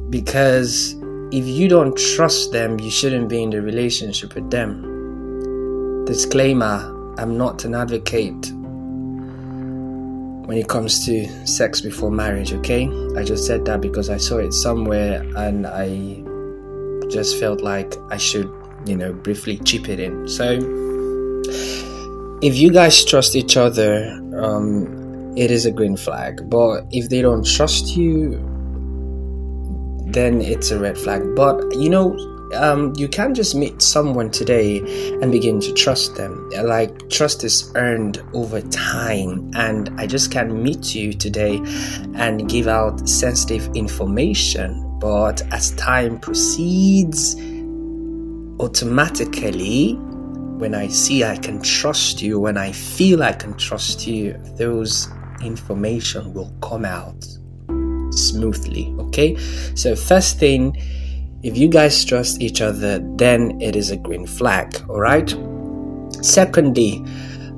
because 0.10 0.96
if 1.32 1.46
you 1.46 1.68
don't 1.68 1.98
trust 1.98 2.52
them, 2.52 2.80
you 2.80 2.90
shouldn't 2.90 3.30
be 3.30 3.44
in 3.44 3.50
the 3.52 3.62
relationship 3.62 4.36
with 4.36 4.50
them. 4.50 6.06
Disclaimer 6.06 6.96
I'm 7.20 7.38
not 7.38 7.66
an 7.66 7.76
advocate 7.76 8.54
when 10.50 10.58
it 10.58 10.70
comes 10.70 11.06
to 11.06 11.28
sex 11.46 11.82
before 11.82 12.10
marriage, 12.10 12.54
okay? 12.54 12.90
I 13.18 13.26
just 13.26 13.46
said 13.46 13.66
that 13.66 13.82
because 13.82 14.10
I 14.10 14.16
saw 14.16 14.38
it 14.38 14.54
somewhere 14.54 15.22
and 15.36 15.68
I 15.68 16.24
just 17.10 17.38
felt 17.38 17.60
like 17.60 17.94
I 18.10 18.16
should, 18.16 18.50
you 18.86 18.96
know, 18.96 19.12
briefly 19.12 19.58
chip 19.58 19.90
it 19.90 20.00
in. 20.00 20.30
So, 20.30 20.60
if 22.42 22.58
you 22.58 22.72
guys 22.72 23.04
trust 23.04 23.36
each 23.36 23.58
other, 23.58 24.10
um, 24.38 25.34
it 25.38 25.52
is 25.52 25.66
a 25.66 25.72
green 25.72 25.98
flag. 25.98 26.50
But 26.50 26.86
if 26.92 27.10
they 27.10 27.22
don't 27.22 27.46
trust 27.46 27.96
you, 27.96 28.46
then 30.08 30.42
it's 30.42 30.72
a 30.72 30.80
red 30.80 30.98
flag. 30.98 31.36
But 31.36 31.76
you 31.76 31.90
know, 31.90 32.18
um, 32.56 32.94
you 32.98 33.08
can't 33.08 33.36
just 33.36 33.56
meet 33.56 33.82
someone 33.82 34.32
today 34.32 34.80
and 35.22 35.32
begin 35.32 35.60
to 35.62 35.74
trust 35.74 36.16
them. 36.16 36.50
Like, 36.50 37.10
trust 37.10 37.44
is 37.44 37.72
earned 37.76 38.24
over 38.34 38.62
time, 38.62 39.52
and 39.56 39.90
I 40.00 40.08
just 40.08 40.32
can't 40.32 40.56
meet 40.56 40.96
you 40.96 41.14
today 41.14 41.62
and 42.16 42.50
give 42.50 42.68
out 42.68 43.08
sensitive 43.08 43.70
information. 43.76 44.86
But 45.00 45.42
as 45.54 45.72
time 45.72 46.20
proceeds, 46.20 47.36
automatically, 48.60 49.98
when 50.60 50.76
I 50.76 50.90
see 50.90 51.24
I 51.24 51.38
can 51.38 51.62
trust 51.62 52.22
you, 52.22 52.38
when 52.38 52.58
I 52.58 52.74
feel 52.74 53.24
I 53.24 53.32
can 53.32 53.54
trust 53.54 54.06
you, 54.06 54.34
those 54.58 55.08
information 55.42 56.34
will 56.34 56.54
come 56.62 56.84
out 56.84 57.26
smoothly. 58.12 58.94
Okay, 59.00 59.38
so 59.76 59.96
first 59.96 60.38
thing, 60.38 60.76
if 61.44 61.58
you 61.58 61.70
guys 61.70 62.04
trust 62.04 62.42
each 62.42 62.60
other, 62.62 63.00
then 63.16 63.62
it 63.62 63.78
is 63.78 63.90
a 63.90 63.96
green 63.96 64.28
flag. 64.28 64.76
All 64.90 65.00
right. 65.00 65.34
Secondly, 66.22 67.06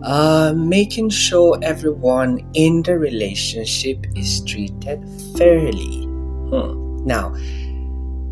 uh, 0.03 0.53
making 0.55 1.09
sure 1.09 1.57
everyone 1.63 2.47
in 2.53 2.83
the 2.83 2.99
relationship 2.99 4.05
is 4.15 4.43
treated 4.45 5.03
fairly. 5.35 6.03
Hmm. 6.51 7.03
Now, 7.03 7.35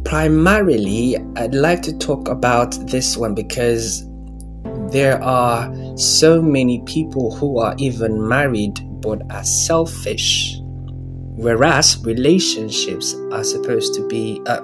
primarily, 0.05 1.17
I'd 1.35 1.55
like 1.55 1.81
to 1.83 1.97
talk 1.97 2.27
about 2.27 2.73
this 2.87 3.17
one 3.17 3.33
because 3.33 4.08
there 4.91 5.21
are 5.23 5.71
so 5.97 6.41
many 6.41 6.81
people 6.85 7.35
who 7.35 7.59
are 7.59 7.75
even 7.77 8.27
married 8.27 8.79
but 9.01 9.21
are 9.31 9.43
selfish 9.43 10.59
whereas 11.39 12.03
relationships 12.03 13.15
are 13.31 13.45
supposed 13.45 13.93
to 13.93 14.05
be 14.07 14.41
uh, 14.45 14.59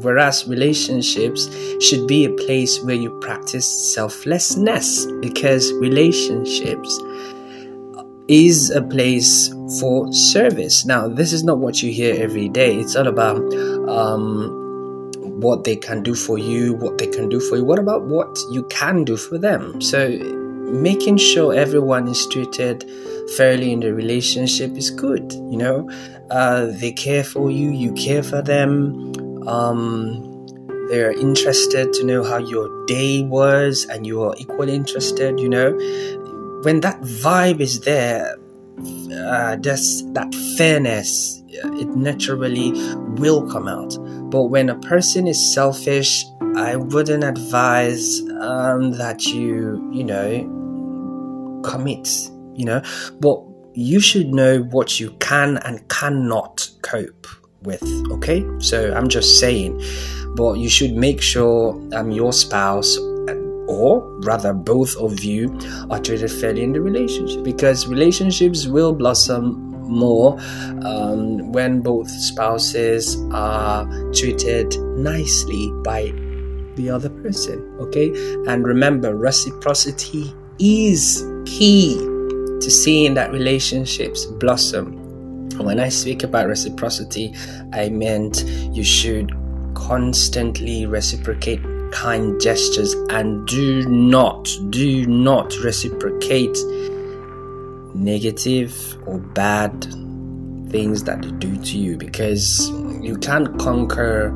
whereas 0.00 0.48
relationships 0.48 1.50
should 1.80 2.06
be 2.06 2.24
a 2.24 2.30
place 2.30 2.80
where 2.80 2.94
you 2.94 3.10
practice 3.20 3.94
selflessness 3.94 5.06
because 5.20 5.72
relationships 5.74 6.98
is 8.28 8.70
a 8.70 8.80
place 8.80 9.52
for 9.80 10.10
service. 10.12 10.86
Now 10.86 11.08
this 11.08 11.32
is 11.32 11.42
not 11.42 11.58
what 11.58 11.82
you 11.82 11.92
hear 11.92 12.14
every 12.22 12.48
day. 12.48 12.76
It's 12.76 12.94
all 12.94 13.08
about 13.08 13.42
um, 13.88 14.59
what 15.40 15.64
they 15.64 15.76
can 15.76 16.02
do 16.02 16.14
for 16.14 16.38
you 16.38 16.74
what 16.74 16.98
they 16.98 17.06
can 17.06 17.28
do 17.28 17.40
for 17.40 17.56
you 17.56 17.64
what 17.64 17.78
about 17.78 18.02
what 18.04 18.38
you 18.50 18.62
can 18.64 19.04
do 19.04 19.16
for 19.16 19.38
them 19.38 19.80
so 19.80 20.08
making 20.70 21.16
sure 21.16 21.54
everyone 21.54 22.06
is 22.08 22.26
treated 22.28 22.84
fairly 23.36 23.72
in 23.72 23.80
the 23.80 23.92
relationship 23.92 24.76
is 24.76 24.90
good. 24.90 25.32
You 25.32 25.56
know, 25.56 25.90
uh, 26.30 26.66
they 26.66 26.92
care 26.92 27.24
for 27.24 27.50
you, 27.50 27.70
you 27.70 27.92
care 27.94 28.22
for 28.22 28.42
them. 28.42 29.12
Um, 29.46 30.26
they're 30.88 31.12
interested 31.12 31.92
to 31.94 32.04
know 32.04 32.24
how 32.24 32.38
your 32.38 32.86
day 32.86 33.22
was, 33.22 33.86
and 33.86 34.06
you 34.06 34.22
are 34.22 34.34
equally 34.38 34.74
interested. 34.74 35.38
You 35.38 35.48
know, 35.48 35.72
when 36.62 36.80
that 36.80 37.00
vibe 37.02 37.60
is 37.60 37.80
there, 37.80 38.36
uh, 39.14 39.56
just 39.56 40.12
that 40.14 40.34
fairness, 40.56 41.42
it 41.48 41.88
naturally 41.90 42.72
will 43.20 43.48
come 43.50 43.68
out. 43.68 43.96
But 44.30 44.44
when 44.44 44.68
a 44.70 44.78
person 44.78 45.26
is 45.26 45.54
selfish, 45.54 46.24
I 46.56 46.76
wouldn't 46.76 47.24
advise 47.24 48.20
um, 48.40 48.92
that 48.92 49.24
you, 49.26 49.90
you 49.92 50.04
know, 50.04 51.60
commit 51.64 52.08
you 52.60 52.66
know, 52.66 52.82
but 53.20 53.42
you 53.72 54.00
should 54.00 54.28
know 54.28 54.60
what 54.64 55.00
you 55.00 55.10
can 55.18 55.56
and 55.58 55.86
cannot 55.88 56.68
cope 56.82 57.26
with, 57.62 57.82
okay? 58.10 58.44
So 58.58 58.92
I'm 58.94 59.08
just 59.08 59.38
saying, 59.38 59.80
but 60.36 60.54
you 60.54 60.68
should 60.68 60.92
make 60.92 61.22
sure 61.22 61.80
um, 61.94 62.10
your 62.10 62.32
spouse 62.32 62.98
or 63.68 64.02
rather 64.22 64.52
both 64.52 64.96
of 64.96 65.22
you 65.22 65.56
are 65.90 66.00
treated 66.00 66.30
fairly 66.30 66.62
in 66.62 66.72
the 66.72 66.80
relationship 66.80 67.44
because 67.44 67.86
relationships 67.86 68.66
will 68.66 68.92
blossom 68.92 69.69
more 69.90 70.38
um, 70.84 71.52
when 71.52 71.80
both 71.80 72.08
spouses 72.08 73.16
are 73.32 73.86
treated 74.12 74.78
nicely 74.96 75.70
by 75.82 76.12
the 76.76 76.88
other 76.88 77.10
person 77.10 77.58
okay 77.80 78.08
and 78.46 78.64
remember 78.64 79.14
reciprocity 79.14 80.32
is 80.60 81.26
key 81.46 81.96
to 82.60 82.70
seeing 82.70 83.14
that 83.14 83.32
relationships 83.32 84.26
blossom. 84.26 84.96
When 85.58 85.80
I 85.80 85.88
speak 85.88 86.22
about 86.22 86.46
reciprocity, 86.46 87.34
I 87.72 87.88
meant 87.88 88.44
you 88.44 88.84
should 88.84 89.32
constantly 89.74 90.86
reciprocate 90.86 91.60
kind 91.92 92.40
gestures 92.40 92.94
and 93.10 93.46
do 93.48 93.88
not, 93.88 94.48
do 94.70 95.06
not 95.06 95.56
reciprocate 95.58 96.56
negative 97.94 98.72
or 99.06 99.18
bad 99.18 99.72
things 100.70 101.04
that 101.04 101.22
they 101.22 101.30
do 101.32 101.56
to 101.56 101.78
you 101.78 101.96
because 101.96 102.70
you 103.00 103.16
can't 103.18 103.58
conquer 103.58 104.28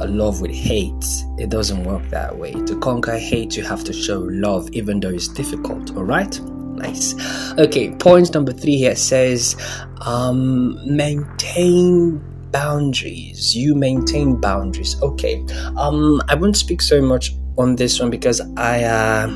a 0.00 0.06
love 0.06 0.40
with 0.40 0.50
hate. 0.52 1.04
It 1.38 1.50
doesn't 1.50 1.84
work 1.84 2.08
that 2.10 2.36
way. 2.36 2.52
To 2.52 2.78
conquer 2.78 3.18
hate, 3.18 3.56
you 3.56 3.64
have 3.64 3.84
to 3.84 3.92
show 3.92 4.20
love, 4.20 4.68
even 4.72 5.00
though 5.00 5.10
it's 5.10 5.28
difficult, 5.28 5.96
all 5.96 6.04
right? 6.04 6.40
Nice. 6.40 7.14
Okay, 7.58 7.90
point 7.96 8.32
number 8.34 8.52
three 8.52 8.76
here 8.76 8.94
says 8.94 9.56
um, 10.02 10.78
maintain 10.86 12.22
boundaries. 12.52 13.56
You 13.56 13.74
maintain 13.74 14.40
boundaries. 14.40 15.00
Okay. 15.02 15.44
Um, 15.76 16.22
I 16.28 16.34
won't 16.34 16.56
speak 16.56 16.80
so 16.80 17.00
much 17.00 17.34
on 17.56 17.76
this 17.76 17.98
one 17.98 18.10
because 18.10 18.40
I 18.56 18.84
uh, 18.84 19.28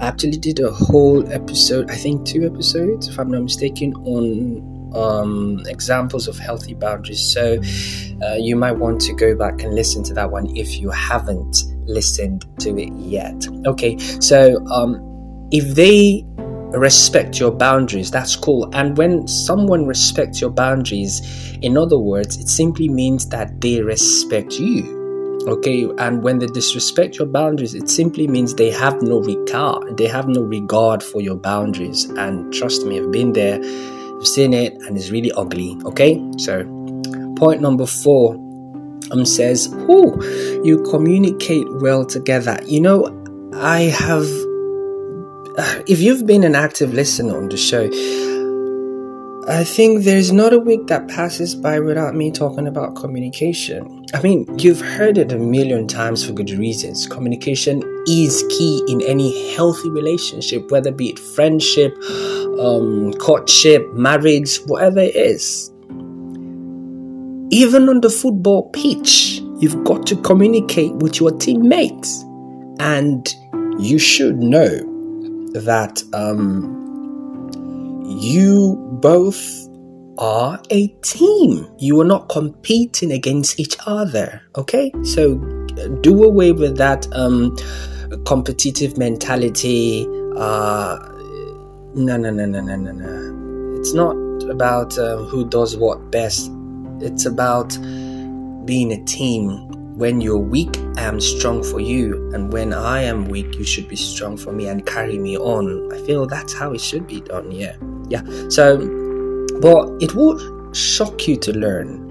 I 0.00 0.06
actually 0.08 0.38
did 0.38 0.60
a 0.60 0.70
whole 0.70 1.30
episode, 1.32 1.90
I 1.90 1.96
think 1.96 2.26
two 2.26 2.46
episodes, 2.46 3.08
if 3.08 3.18
I'm 3.18 3.30
not 3.30 3.42
mistaken, 3.42 3.94
on 3.94 4.92
um, 4.94 5.62
examples 5.66 6.28
of 6.28 6.38
healthy 6.38 6.74
boundaries. 6.74 7.20
So 7.20 7.60
uh, 8.22 8.34
you 8.34 8.56
might 8.56 8.72
want 8.72 9.00
to 9.02 9.12
go 9.12 9.34
back 9.34 9.62
and 9.62 9.74
listen 9.74 10.02
to 10.04 10.14
that 10.14 10.30
one 10.30 10.56
if 10.56 10.78
you 10.78 10.90
haven't 10.90 11.64
listened 11.86 12.44
to 12.60 12.78
it 12.78 12.92
yet. 12.94 13.46
Okay, 13.66 13.98
so 13.98 14.64
um, 14.66 15.48
if 15.50 15.74
they 15.74 16.24
respect 16.78 17.38
your 17.38 17.50
boundaries, 17.50 18.10
that's 18.10 18.36
cool. 18.36 18.68
And 18.74 18.96
when 18.96 19.28
someone 19.28 19.86
respects 19.86 20.40
your 20.40 20.50
boundaries, 20.50 21.56
in 21.62 21.76
other 21.76 21.98
words, 21.98 22.36
it 22.36 22.48
simply 22.48 22.88
means 22.88 23.28
that 23.28 23.60
they 23.60 23.80
respect 23.80 24.58
you. 24.58 25.03
Okay, 25.46 25.86
and 25.98 26.22
when 26.22 26.38
they 26.38 26.46
disrespect 26.46 27.18
your 27.18 27.26
boundaries, 27.26 27.74
it 27.74 27.90
simply 27.90 28.26
means 28.26 28.54
they 28.54 28.70
have 28.70 29.02
no 29.02 29.18
regard. 29.18 29.98
They 29.98 30.06
have 30.06 30.26
no 30.26 30.40
regard 30.40 31.02
for 31.02 31.20
your 31.20 31.36
boundaries. 31.36 32.04
And 32.04 32.52
trust 32.52 32.86
me, 32.86 32.98
I've 32.98 33.12
been 33.12 33.34
there, 33.34 33.60
I've 33.62 34.26
seen 34.26 34.54
it, 34.54 34.72
and 34.82 34.96
it's 34.96 35.10
really 35.10 35.32
ugly. 35.32 35.76
Okay, 35.84 36.22
so 36.38 36.64
point 37.36 37.60
number 37.60 37.84
four 37.84 38.36
um 39.10 39.26
says, 39.26 39.66
"Who 39.86 40.22
you 40.64 40.82
communicate 40.90 41.66
well 41.80 42.06
together." 42.06 42.58
You 42.64 42.80
know, 42.80 43.50
I 43.54 43.82
have 43.82 44.26
if 45.86 46.00
you've 46.00 46.26
been 46.26 46.42
an 46.44 46.54
active 46.54 46.94
listener 46.94 47.36
on 47.36 47.48
the 47.48 47.56
show, 47.56 47.88
I 49.46 49.62
think 49.62 50.04
there's 50.04 50.32
not 50.32 50.54
a 50.54 50.58
week 50.58 50.86
that 50.86 51.06
passes 51.08 51.54
by 51.54 51.78
without 51.78 52.14
me 52.14 52.30
talking 52.30 52.66
about 52.66 52.96
communication. 52.96 54.06
I 54.14 54.22
mean, 54.22 54.46
you've 54.58 54.80
heard 54.80 55.18
it 55.18 55.32
a 55.32 55.36
million 55.36 55.86
times 55.86 56.24
for 56.24 56.32
good 56.32 56.50
reasons. 56.50 57.06
Communication 57.06 57.82
is 58.06 58.42
key 58.48 58.82
in 58.88 59.02
any 59.02 59.54
healthy 59.54 59.90
relationship, 59.90 60.70
whether 60.70 60.90
be 60.90 61.10
it 61.10 61.18
friendship, 61.18 61.94
um, 62.58 63.12
courtship, 63.14 63.92
marriage, 63.92 64.56
whatever 64.64 65.00
it 65.00 65.14
is. 65.14 65.70
Even 67.50 67.90
on 67.90 68.00
the 68.00 68.10
football 68.10 68.70
pitch, 68.70 69.42
you've 69.58 69.84
got 69.84 70.06
to 70.06 70.16
communicate 70.22 70.94
with 70.94 71.20
your 71.20 71.32
teammates. 71.32 72.22
And 72.80 73.28
you 73.78 73.98
should 73.98 74.38
know 74.38 74.70
that 75.52 76.02
um, 76.14 76.80
you 78.06 78.83
both 79.00 79.68
are 80.18 80.60
a 80.70 80.88
team. 81.02 81.68
You 81.78 82.00
are 82.00 82.04
not 82.04 82.28
competing 82.28 83.12
against 83.12 83.58
each 83.58 83.76
other. 83.86 84.42
Okay, 84.56 84.92
so 85.02 85.36
do 86.00 86.24
away 86.24 86.52
with 86.52 86.76
that 86.76 87.06
um, 87.12 87.56
competitive 88.24 88.96
mentality. 88.96 90.06
Uh, 90.36 90.98
no, 91.94 92.16
no, 92.16 92.30
no, 92.30 92.46
no, 92.46 92.60
no, 92.60 92.76
no, 92.76 92.92
no. 92.92 93.80
It's 93.80 93.92
not 93.92 94.16
about 94.50 94.96
uh, 94.98 95.16
who 95.16 95.48
does 95.48 95.76
what 95.76 96.10
best. 96.10 96.50
It's 97.00 97.26
about 97.26 97.76
being 98.64 98.92
a 98.92 99.04
team 99.04 99.70
when 99.96 100.20
you're 100.20 100.38
weak, 100.38 100.76
I 100.96 101.02
am 101.02 101.20
strong 101.20 101.62
for 101.62 101.80
you. 101.80 102.30
And 102.34 102.52
when 102.52 102.72
I 102.72 103.02
am 103.02 103.26
weak, 103.26 103.58
you 103.58 103.64
should 103.64 103.88
be 103.88 103.96
strong 103.96 104.36
for 104.36 104.52
me 104.52 104.66
and 104.66 104.84
carry 104.84 105.18
me 105.18 105.38
on. 105.38 105.92
I 105.92 105.98
feel 106.04 106.26
that's 106.26 106.52
how 106.52 106.72
it 106.72 106.80
should 106.80 107.06
be 107.06 107.20
done. 107.20 107.52
Yeah. 107.52 107.76
Yeah. 108.08 108.22
So, 108.48 108.78
but 109.60 110.02
it 110.02 110.14
would 110.14 110.76
shock 110.76 111.28
you 111.28 111.36
to 111.36 111.52
learn 111.52 112.04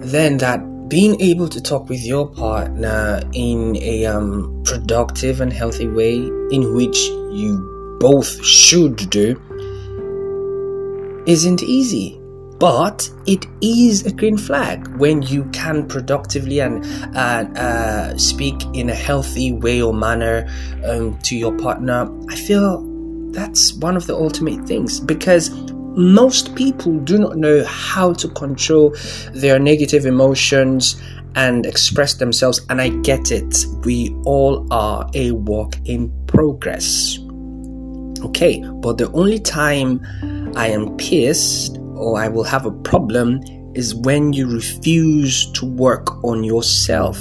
then 0.00 0.38
that 0.38 0.88
being 0.88 1.20
able 1.20 1.48
to 1.48 1.60
talk 1.60 1.88
with 1.88 2.04
your 2.04 2.26
partner 2.26 3.20
in 3.34 3.76
a 3.76 4.06
um, 4.06 4.62
productive 4.64 5.40
and 5.40 5.52
healthy 5.52 5.86
way 5.86 6.16
in 6.16 6.74
which 6.74 6.96
you 7.30 7.98
both 8.00 8.42
should 8.44 8.96
do 9.10 9.38
isn't 11.26 11.62
easy 11.62 12.17
but 12.58 13.08
it 13.26 13.46
is 13.60 14.04
a 14.04 14.12
green 14.12 14.36
flag 14.36 14.86
when 14.96 15.22
you 15.22 15.44
can 15.50 15.86
productively 15.86 16.60
and 16.60 16.84
uh, 17.16 17.44
uh, 17.58 18.16
speak 18.16 18.56
in 18.74 18.90
a 18.90 18.94
healthy 18.94 19.52
way 19.52 19.80
or 19.80 19.94
manner 19.94 20.48
um, 20.84 21.16
to 21.18 21.36
your 21.36 21.56
partner. 21.58 22.10
I 22.28 22.36
feel 22.36 22.84
that's 23.32 23.74
one 23.74 23.96
of 23.96 24.06
the 24.06 24.16
ultimate 24.16 24.66
things 24.66 24.98
because 25.00 25.50
most 25.96 26.54
people 26.54 26.98
do 27.00 27.18
not 27.18 27.36
know 27.36 27.64
how 27.64 28.12
to 28.14 28.28
control 28.28 28.94
their 29.32 29.58
negative 29.58 30.06
emotions 30.06 31.00
and 31.34 31.66
express 31.66 32.14
themselves, 32.14 32.60
and 32.68 32.80
I 32.80 32.88
get 32.88 33.30
it. 33.30 33.64
We 33.84 34.10
all 34.24 34.66
are 34.72 35.08
a 35.14 35.32
work 35.32 35.74
in 35.84 36.10
progress. 36.26 37.18
Okay, 38.24 38.60
but 38.80 38.98
the 38.98 39.10
only 39.12 39.38
time 39.38 40.00
I 40.56 40.68
am 40.68 40.96
pissed 40.96 41.78
or 41.98 42.18
I 42.18 42.28
will 42.28 42.44
have 42.44 42.66
a 42.66 42.72
problem 42.72 43.40
is 43.74 43.94
when 43.94 44.32
you 44.32 44.50
refuse 44.50 45.50
to 45.52 45.66
work 45.66 46.22
on 46.24 46.44
yourself. 46.44 47.18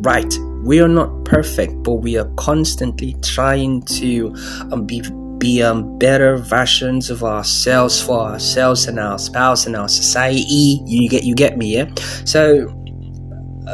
Right, 0.00 0.32
we 0.64 0.80
are 0.80 0.88
not 0.88 1.24
perfect, 1.24 1.82
but 1.82 1.94
we 1.94 2.16
are 2.16 2.30
constantly 2.36 3.16
trying 3.22 3.82
to 3.82 4.34
um, 4.72 4.86
be 4.86 5.02
be 5.38 5.62
um, 5.62 5.98
better 5.98 6.36
versions 6.36 7.10
of 7.10 7.22
ourselves 7.22 8.02
for 8.02 8.18
ourselves 8.18 8.86
and 8.86 8.98
our 8.98 9.18
spouse 9.18 9.66
and 9.66 9.76
our 9.76 9.88
society. 9.88 10.80
You 10.84 11.08
get 11.08 11.24
you 11.24 11.34
get 11.34 11.56
me, 11.56 11.74
yeah. 11.76 11.92
So 12.24 12.68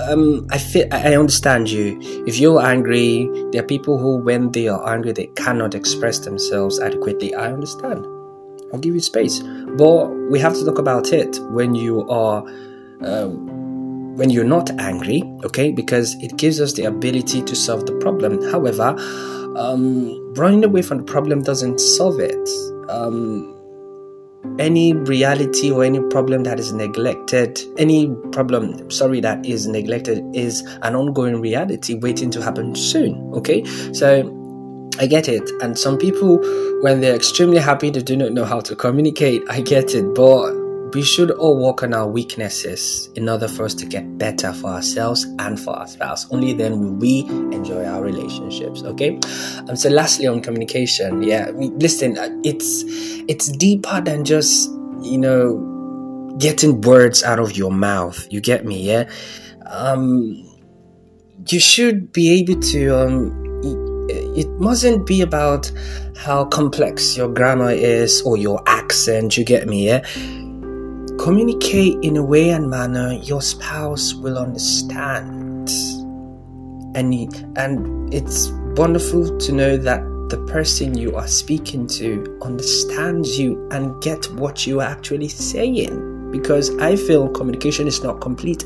um, 0.09 0.47
I 0.51 0.59
feel 0.59 0.87
I 0.93 1.17
understand 1.17 1.71
you. 1.71 1.99
If 2.27 2.39
you're 2.39 2.61
angry, 2.61 3.29
there 3.53 3.63
are 3.63 3.67
people 3.67 3.99
who, 3.99 4.17
when 4.19 4.53
they 4.53 4.69
are 4.69 4.93
angry, 4.93 5.13
they 5.13 5.27
cannot 5.37 5.75
express 5.75 6.19
themselves 6.21 6.81
adequately. 6.81 7.35
I 7.35 7.53
understand. 7.53 8.05
I'll 8.75 8.81
give 8.81 8.95
you 8.95 9.01
space, 9.01 9.39
but 9.79 10.09
we 10.31 10.41
have 10.41 10.55
to 10.55 10.65
talk 10.65 10.79
about 10.79 11.13
it 11.13 11.39
when 11.51 11.77
you 11.77 12.09
are. 12.11 12.45
Um, 13.03 13.53
when 14.17 14.31
you're 14.31 14.45
not 14.45 14.71
angry, 14.79 15.25
okay, 15.45 15.73
because 15.73 16.15
it 16.23 16.37
gives 16.37 16.61
us 16.61 16.75
the 16.75 16.85
ability 16.85 17.43
to 17.43 17.57
solve 17.57 17.85
the 17.85 17.93
problem. 17.95 18.41
However, 18.53 18.95
um, 19.57 20.35
running 20.35 20.65
away 20.65 20.83
from 20.83 20.99
the 20.99 21.05
problem 21.05 21.43
doesn't 21.43 21.81
solve 21.81 22.21
it. 22.21 22.49
Um, 22.89 23.51
any 24.61 24.93
reality 24.93 25.73
or 25.73 25.83
any 25.83 26.01
problem 26.11 26.45
that 26.45 26.61
is 26.61 26.73
neglected, 26.73 27.61
any 27.77 28.15
problem, 28.31 28.89
sorry, 28.89 29.21
that 29.21 29.45
is 29.45 29.67
neglected 29.67 30.23
is 30.33 30.63
an 30.83 30.95
ongoing 30.95 31.41
reality 31.41 31.95
waiting 31.95 32.31
to 32.31 32.41
happen 32.43 32.77
soon. 32.77 33.33
Okay, 33.35 33.65
so 33.93 34.23
I 34.99 35.07
get 35.07 35.29
it. 35.29 35.51
And 35.61 35.79
some 35.79 35.99
people, 35.99 36.39
when 36.83 37.01
they're 37.01 37.15
extremely 37.15 37.59
happy, 37.59 37.91
they 37.91 38.03
do 38.03 38.17
not 38.17 38.33
know 38.33 38.45
how 38.45 38.61
to 38.61 38.77
communicate. 38.77 39.43
I 39.49 39.61
get 39.61 39.95
it, 39.95 40.15
but 40.15 40.53
we 40.95 41.03
should 41.03 41.33
all 41.33 41.59
work 41.59 41.83
on 41.83 41.93
our 41.93 42.07
weaknesses 42.07 43.11
in 43.17 43.29
order 43.29 43.49
for 43.49 43.65
us 43.65 43.75
to 43.75 43.87
get 43.87 44.17
better 44.17 44.53
for 44.53 44.69
ourselves 44.69 45.25
and 45.41 45.59
for 45.59 45.75
our 45.77 45.89
spouse. 45.89 46.31
Only 46.31 46.53
then 46.53 46.79
will 46.79 46.95
we 46.95 47.21
enjoy 47.53 47.85
our 47.85 48.03
relationships. 48.03 48.83
Okay. 48.85 49.19
Um. 49.69 49.75
So, 49.75 49.89
lastly, 49.91 50.29
on 50.29 50.41
communication, 50.41 51.23
yeah. 51.23 51.51
listen, 51.55 52.15
it's 52.45 52.85
it's 53.29 53.49
deeper 53.49 54.01
than 54.01 54.25
just 54.25 54.71
you 55.01 55.19
know 55.19 56.37
getting 56.39 56.81
words 56.83 57.25
out 57.25 57.41
of 57.41 57.57
your 57.57 57.73
mouth. 57.73 58.25
You 58.31 58.41
get 58.41 58.65
me? 58.65 58.83
Yeah. 58.83 59.11
Um. 59.67 60.49
You 61.49 61.59
should 61.59 62.13
be 62.13 62.41
able 62.41 62.61
to 62.61 62.89
um 62.91 63.45
it 64.09 64.49
mustn't 64.61 65.07
be 65.07 65.23
about 65.23 65.71
how 66.17 66.45
complex 66.45 67.17
your 67.17 67.29
grammar 67.29 67.71
is 67.71 68.23
or 68.23 68.37
your 68.37 68.63
accent 68.67 69.37
you 69.37 69.45
get 69.45 69.67
me 69.67 69.87
yeah 69.87 70.05
Communicate 71.19 71.97
in 72.03 72.17
a 72.17 72.23
way 72.23 72.51
and 72.51 72.69
manner 72.69 73.13
your 73.13 73.41
spouse 73.41 74.13
will 74.15 74.37
understand. 74.37 75.71
And, 76.95 77.15
and 77.57 78.13
it's 78.13 78.51
wonderful 78.77 79.39
to 79.39 79.53
know 79.53 79.77
that 79.77 80.03
the 80.29 80.45
person 80.49 80.99
you 80.99 81.15
are 81.15 81.29
speaking 81.29 81.87
to 81.87 82.39
understands 82.43 83.39
you 83.39 83.67
and 83.71 84.03
get 84.03 84.31
what 84.33 84.67
you 84.67 84.81
are 84.81 84.89
actually 84.89 85.29
saying. 85.29 86.31
Because 86.31 86.77
I 86.79 86.97
feel 86.97 87.29
communication 87.29 87.87
is 87.87 88.03
not 88.03 88.21
complete 88.21 88.65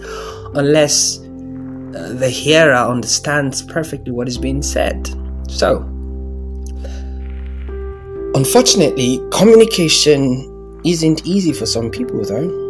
unless 0.54 1.18
uh, 1.18 2.14
the 2.14 2.30
hearer 2.30 2.74
understands 2.74 3.62
perfectly 3.62 4.10
what 4.10 4.26
is 4.26 4.38
being 4.38 4.62
said. 4.62 5.08
So, 5.48 5.78
unfortunately, 8.34 9.20
communication 9.32 10.80
isn't 10.84 11.26
easy 11.26 11.52
for 11.52 11.66
some 11.66 11.90
people, 11.90 12.24
though. 12.24 12.66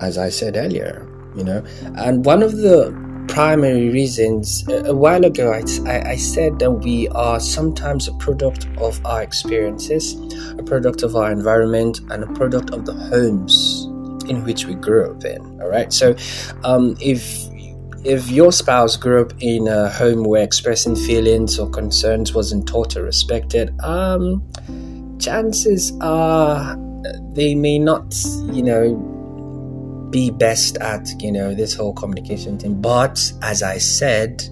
As 0.00 0.18
I 0.18 0.30
said 0.30 0.56
earlier, 0.56 1.06
you 1.36 1.44
know, 1.44 1.62
and 1.96 2.24
one 2.24 2.42
of 2.42 2.56
the 2.56 2.90
primary 3.28 3.88
reasons 3.88 4.64
a 4.68 4.94
while 4.94 5.24
ago 5.24 5.52
I, 5.52 6.10
I, 6.10 6.16
said 6.16 6.58
that 6.58 6.70
we 6.70 7.08
are 7.08 7.38
sometimes 7.38 8.08
a 8.08 8.12
product 8.14 8.66
of 8.78 9.00
our 9.06 9.22
experiences 9.22 10.16
a 10.58 10.62
product 10.62 11.02
of 11.02 11.14
our 11.14 11.30
environment 11.30 12.00
and 12.10 12.24
a 12.24 12.26
product 12.34 12.70
of 12.70 12.84
the 12.84 12.92
homes 12.92 13.84
in 14.28 14.44
which 14.44 14.66
we 14.66 14.74
grew 14.74 15.12
up 15.12 15.24
in 15.24 15.40
all 15.62 15.68
right 15.68 15.92
so 15.92 16.16
um, 16.64 16.96
if 17.00 17.46
if 18.04 18.30
your 18.30 18.52
spouse 18.52 18.96
grew 18.96 19.22
up 19.22 19.32
in 19.40 19.68
a 19.68 19.88
home 19.90 20.24
where 20.24 20.42
expressing 20.42 20.96
feelings 20.96 21.58
or 21.58 21.70
concerns 21.70 22.34
wasn't 22.34 22.66
taught 22.66 22.96
or 22.96 23.02
respected 23.02 23.78
um, 23.80 24.42
chances 25.18 25.92
are 26.00 26.76
they 27.32 27.54
may 27.54 27.78
not, 27.78 28.14
you 28.52 28.62
know, 28.62 28.94
be 30.10 30.30
best 30.30 30.76
at, 30.78 31.08
you 31.22 31.32
know, 31.32 31.54
this 31.54 31.74
whole 31.74 31.94
communication 31.94 32.58
thing. 32.58 32.80
But 32.80 33.32
as 33.42 33.62
I 33.62 33.78
said, 33.78 34.42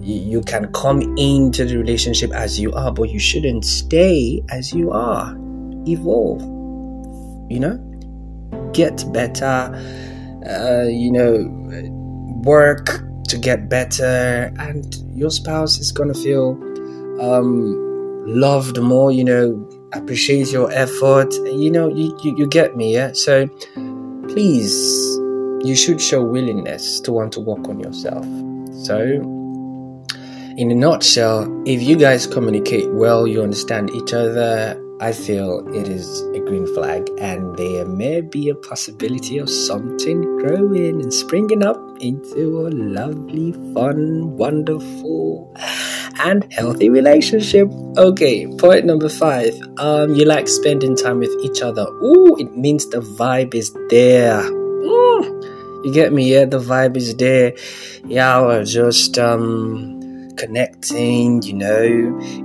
you 0.00 0.42
can 0.42 0.70
come 0.72 1.16
into 1.16 1.64
the 1.64 1.78
relationship 1.78 2.32
as 2.32 2.58
you 2.60 2.72
are, 2.72 2.92
but 2.92 3.08
you 3.08 3.18
shouldn't 3.18 3.64
stay 3.64 4.42
as 4.50 4.72
you 4.72 4.90
are. 4.90 5.34
Evolve, 5.86 6.42
you 7.50 7.60
know, 7.60 7.78
get 8.72 9.04
better, 9.12 9.72
uh, 10.46 10.88
you 10.88 11.10
know, 11.10 12.01
work 12.42 13.02
to 13.28 13.38
get 13.38 13.68
better, 13.68 14.52
and 14.58 14.96
your 15.14 15.30
spouse 15.30 15.78
is 15.78 15.92
gonna 15.92 16.14
feel 16.14 16.52
um, 17.20 18.26
loved 18.26 18.78
more, 18.80 19.12
you 19.12 19.24
know, 19.24 19.68
appreciate 19.92 20.50
your 20.50 20.70
effort. 20.72 21.32
You 21.34 21.70
know, 21.70 21.88
you, 21.88 22.18
you, 22.22 22.36
you 22.36 22.46
get 22.46 22.76
me, 22.76 22.94
yeah? 22.94 23.12
So 23.12 23.48
please, 24.28 25.18
you 25.64 25.74
should 25.76 26.00
show 26.00 26.22
willingness 26.22 27.00
to 27.00 27.12
want 27.12 27.32
to 27.32 27.40
work 27.40 27.68
on 27.68 27.80
yourself. 27.80 28.24
So, 28.84 28.98
in 30.56 30.70
a 30.70 30.74
nutshell, 30.74 31.62
if 31.66 31.82
you 31.82 31.96
guys 31.96 32.26
communicate 32.26 32.90
well, 32.92 33.26
you 33.26 33.42
understand 33.42 33.90
each 33.90 34.12
other, 34.12 34.78
I 35.00 35.12
feel 35.12 35.66
it 35.74 35.88
is 35.88 36.22
a 36.34 36.40
green 36.40 36.66
flag, 36.74 37.08
and 37.18 37.56
there 37.56 37.86
may 37.86 38.20
be 38.20 38.48
a 38.48 38.54
possibility 38.54 39.38
of 39.38 39.50
something 39.50 40.22
growing 40.38 41.00
and 41.00 41.12
springing 41.12 41.64
up 41.64 41.76
into 42.02 42.66
a 42.66 42.68
lovely, 42.68 43.52
fun, 43.72 44.36
wonderful 44.36 45.54
and 46.20 46.52
healthy 46.52 46.90
relationship. 46.90 47.68
Okay, 47.96 48.46
point 48.58 48.84
number 48.84 49.08
five. 49.08 49.54
Um, 49.78 50.14
you 50.14 50.24
like 50.24 50.48
spending 50.48 50.96
time 50.96 51.18
with 51.18 51.34
each 51.42 51.62
other. 51.62 51.86
Ooh, 51.86 52.36
it 52.38 52.56
means 52.56 52.88
the 52.88 53.00
vibe 53.00 53.54
is 53.54 53.74
there. 53.88 54.42
Mm, 54.42 55.84
you 55.84 55.92
get 55.92 56.12
me? 56.12 56.32
Yeah, 56.32 56.44
the 56.44 56.58
vibe 56.58 56.96
is 56.96 57.14
there. 57.16 57.54
Yeah, 58.04 58.40
we're 58.42 58.64
just 58.64 59.18
um 59.18 60.30
connecting. 60.36 61.42
You 61.42 61.54
know, 61.54 61.82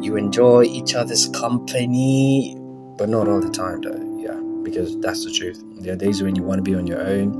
you 0.01 0.15
enjoy 0.15 0.63
each 0.63 0.93
other's 0.93 1.27
company, 1.29 2.55
but 2.97 3.09
not 3.09 3.27
all 3.27 3.41
the 3.41 3.49
time, 3.51 3.81
though. 3.81 4.03
Yeah, 4.19 4.39
because 4.63 4.99
that's 4.99 5.25
the 5.25 5.31
truth. 5.31 5.63
There 5.79 5.93
are 5.93 5.97
days 5.97 6.21
when 6.21 6.35
you 6.35 6.43
want 6.43 6.59
to 6.59 6.63
be 6.63 6.75
on 6.75 6.87
your 6.87 7.01
own. 7.01 7.39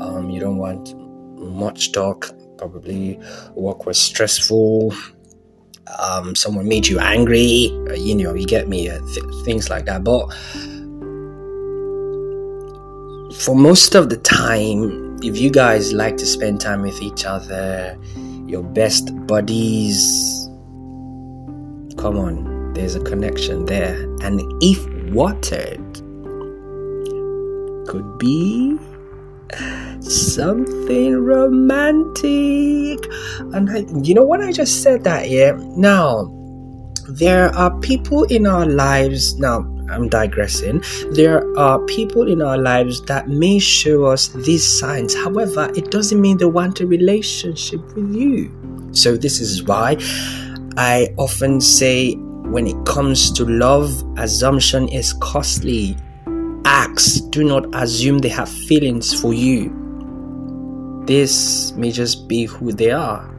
Um, 0.00 0.30
you 0.30 0.40
don't 0.40 0.58
want 0.58 0.94
much 1.36 1.92
talk. 1.92 2.30
Probably 2.58 3.20
work 3.54 3.86
was 3.86 3.98
stressful 3.98 4.92
um, 5.98 6.34
someone 6.34 6.68
made 6.68 6.86
you 6.86 6.98
angry, 6.98 7.70
uh, 7.88 7.94
you 7.94 8.14
know, 8.14 8.34
you 8.34 8.46
get 8.46 8.68
me, 8.68 8.88
uh, 8.88 8.98
th- 9.14 9.44
things 9.44 9.70
like 9.70 9.84
that. 9.86 10.04
But 10.04 10.26
for 13.36 13.54
most 13.54 13.94
of 13.94 14.08
the 14.08 14.16
time, 14.16 15.18
if 15.22 15.38
you 15.38 15.50
guys 15.50 15.92
like 15.92 16.16
to 16.18 16.26
spend 16.26 16.60
time 16.60 16.82
with 16.82 17.00
each 17.00 17.24
other, 17.24 17.96
your 18.46 18.62
best 18.62 19.10
buddies, 19.26 20.48
come 21.96 22.18
on, 22.18 22.72
there's 22.74 22.94
a 22.94 23.00
connection 23.00 23.66
there. 23.66 23.96
And 24.22 24.42
if 24.60 24.84
watered, 25.12 25.80
could 27.88 28.18
be 28.18 28.76
something 30.10 31.14
romantic. 31.16 32.98
And 33.52 33.70
I, 33.70 33.84
you 34.02 34.14
know 34.14 34.24
what 34.24 34.40
I 34.40 34.52
just 34.52 34.82
said 34.82 35.04
that, 35.04 35.28
yeah? 35.28 35.52
Now, 35.76 36.32
there 37.08 37.54
are 37.54 37.78
people 37.80 38.24
in 38.24 38.46
our 38.46 38.66
lives 38.66 39.38
now 39.38 39.72
I'm 39.90 40.08
digressing. 40.08 40.82
There 41.12 41.44
are 41.58 41.78
people 41.86 42.30
in 42.30 42.42
our 42.42 42.58
lives 42.58 43.00
that 43.02 43.28
may 43.28 43.58
show 43.58 44.04
us 44.06 44.28
these 44.28 44.66
signs. 44.66 45.14
However, 45.14 45.70
it 45.76 45.90
doesn't 45.90 46.20
mean 46.20 46.38
they 46.38 46.46
want 46.46 46.80
a 46.80 46.86
relationship 46.86 47.80
with 47.94 48.14
you. 48.14 48.90
So, 48.92 49.16
this 49.16 49.40
is 49.40 49.62
why 49.62 49.96
I 50.76 51.08
often 51.18 51.60
say 51.60 52.14
when 52.14 52.66
it 52.66 52.86
comes 52.86 53.30
to 53.32 53.44
love, 53.44 53.90
assumption 54.18 54.88
is 54.88 55.12
costly. 55.14 55.96
Acts 56.64 57.20
do 57.20 57.44
not 57.44 57.66
assume 57.74 58.18
they 58.18 58.28
have 58.28 58.48
feelings 58.48 59.18
for 59.18 59.32
you. 59.32 59.85
This 61.06 61.72
may 61.72 61.90
just 61.90 62.28
be 62.28 62.44
who 62.44 62.72
they 62.72 62.90
are. 62.90 63.32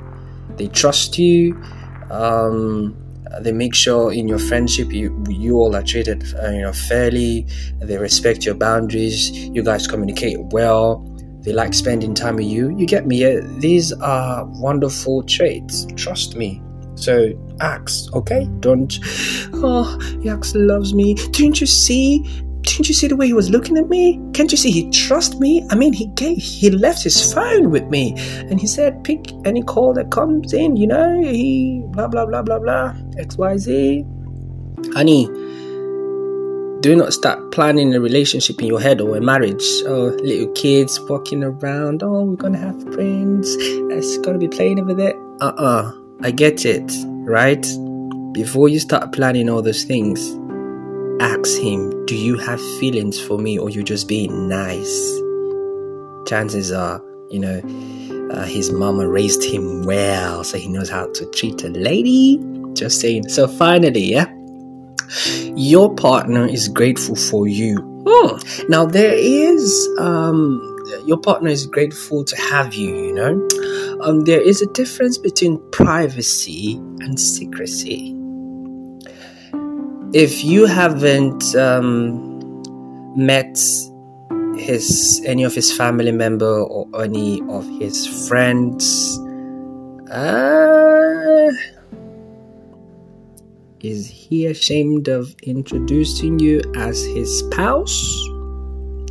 They 0.56 0.68
trust 0.68 1.18
you. 1.18 1.62
Um, 2.10 2.96
they 3.42 3.52
make 3.52 3.76
sure 3.76 4.14
in 4.14 4.28
your 4.28 4.40
friendship 4.40 4.92
you 4.92 5.24
you 5.30 5.58
all 5.58 5.76
are 5.76 5.84
treated 5.84 6.24
uh, 6.42 6.50
you 6.50 6.62
know 6.62 6.74
fairly. 6.74 7.46
They 7.82 7.98
respect 7.98 8.46
your 8.46 8.56
boundaries. 8.56 9.32
You 9.32 9.64
guys 9.64 9.88
communicate 9.88 10.40
well. 10.52 11.04
They 11.42 11.54
like 11.54 11.74
spending 11.74 12.14
time 12.14 12.38
with 12.38 12.46
you. 12.46 12.76
You 12.78 12.86
get 12.86 13.06
me? 13.06 13.40
These 13.60 13.94
are 13.94 14.46
wonderful 14.46 15.24
traits. 15.24 15.86
Trust 15.96 16.36
me. 16.36 16.62
So 16.96 17.32
ask, 17.62 18.14
okay? 18.16 18.50
Don't. 18.60 18.98
Oh, 19.54 20.00
Yaks 20.22 20.56
loves 20.56 20.94
me. 20.94 21.14
Didn't 21.14 21.62
you 21.62 21.68
see? 21.68 22.24
Didn't 22.68 22.90
you 22.90 22.94
see 22.94 23.08
the 23.08 23.16
way 23.16 23.28
he 23.28 23.34
was 23.34 23.50
looking 23.50 23.78
at 23.78 23.88
me? 23.88 24.22
Can't 24.34 24.52
you 24.52 24.58
see 24.58 24.72
he 24.72 24.90
trusts 24.92 25.40
me? 25.40 25.66
I 25.72 25.76
mean, 25.76 25.94
he 25.94 26.08
gave, 26.08 26.38
he 26.38 26.70
left 26.70 27.02
his 27.02 27.34
phone 27.34 27.72
with 27.72 27.86
me, 27.86 28.14
and 28.18 28.60
he 28.60 28.68
said, 28.68 29.06
pick 29.06 29.32
any 29.46 29.64
call 29.64 29.94
that 29.94 30.12
comes 30.12 30.52
in. 30.52 30.76
You 30.76 30.88
know, 30.88 31.22
he 31.24 31.82
blah 31.88 32.10
blah 32.10 32.26
blah 32.26 32.42
blah 32.42 32.60
blah 32.60 32.94
X 33.18 33.38
Y 33.38 33.58
Z. 33.58 34.06
Honey, 34.94 35.28
do 36.82 36.94
not 36.94 37.14
start 37.14 37.54
planning 37.54 37.96
a 37.96 38.02
relationship 38.02 38.60
in 38.60 38.68
your 38.68 38.82
head 38.82 39.00
or 39.00 39.16
a 39.16 39.22
marriage. 39.22 39.66
Oh, 39.86 40.16
little 40.22 40.52
kids 40.52 41.00
walking 41.00 41.46
around. 41.46 42.04
Oh, 42.04 42.26
we're 42.26 42.36
gonna 42.36 42.58
have 42.58 42.82
friends. 42.94 43.56
It's 43.60 44.18
gonna 44.18 44.40
be 44.40 44.50
playing 44.50 44.82
over 44.82 44.94
there. 44.94 45.16
Uh 45.40 45.54
uh-uh. 45.58 45.64
uh 45.64 45.92
I 46.22 46.32
get 46.32 46.66
it, 46.66 46.92
right? 47.06 47.66
Before 48.34 48.68
you 48.68 48.80
start 48.80 49.14
planning 49.14 49.50
all 49.50 49.62
those 49.62 49.84
things, 49.86 50.38
ask 51.20 51.60
him, 51.60 52.06
Do 52.06 52.16
you 52.16 52.38
have 52.38 52.60
feelings 52.80 53.20
for 53.20 53.38
me 53.38 53.58
or 53.58 53.70
you 53.70 53.84
just 53.84 54.08
being 54.08 54.48
nice? 54.48 55.20
Chances 56.28 56.72
are, 56.72 57.02
you 57.30 57.40
know, 57.40 58.30
uh, 58.32 58.46
his 58.46 58.72
mama 58.72 59.08
raised 59.08 59.44
him 59.44 59.84
well, 59.84 60.44
so 60.44 60.58
he 60.58 60.68
knows 60.68 60.90
how 60.90 61.12
to 61.14 61.26
treat 61.32 61.64
a 61.64 61.70
lady. 61.70 62.40
Just 62.74 63.00
saying. 63.00 63.30
So, 63.30 63.48
finally, 63.48 64.12
yeah, 64.12 64.32
your 65.56 65.94
partner 65.96 66.46
is 66.46 66.68
grateful 66.68 67.16
for 67.16 67.48
you. 67.48 67.78
Hmm. 68.08 68.38
Now, 68.70 68.86
there 68.86 69.14
is, 69.14 69.90
um, 70.00 70.62
your 71.06 71.18
partner 71.18 71.50
is 71.50 71.66
grateful 71.66 72.24
to 72.26 72.36
have 72.36 72.74
you, 72.74 72.96
you 72.96 73.14
know 73.14 73.48
um, 74.02 74.22
there 74.22 74.42
is 74.42 74.62
a 74.62 74.68
difference 74.68 75.18
between 75.18 75.60
privacy 75.72 76.76
and 77.00 77.20
secrecy. 77.20 78.17
If 80.14 80.44
you 80.44 80.66
haven't 80.66 81.54
um, 81.56 82.64
met 83.18 83.60
his 84.56 85.22
any 85.26 85.44
of 85.44 85.54
his 85.54 85.76
family 85.76 86.14
member 86.14 86.62
or 86.62 87.04
any 87.04 87.42
of 87.50 87.68
his 87.78 88.08
friends, 88.28 89.20
uh, 90.10 91.52
is 93.82 94.08
he 94.08 94.46
ashamed 94.46 95.10
of 95.10 95.36
introducing 95.44 96.40
you 96.40 96.62
as 96.78 97.04
his 97.04 97.40
spouse? 97.40 98.00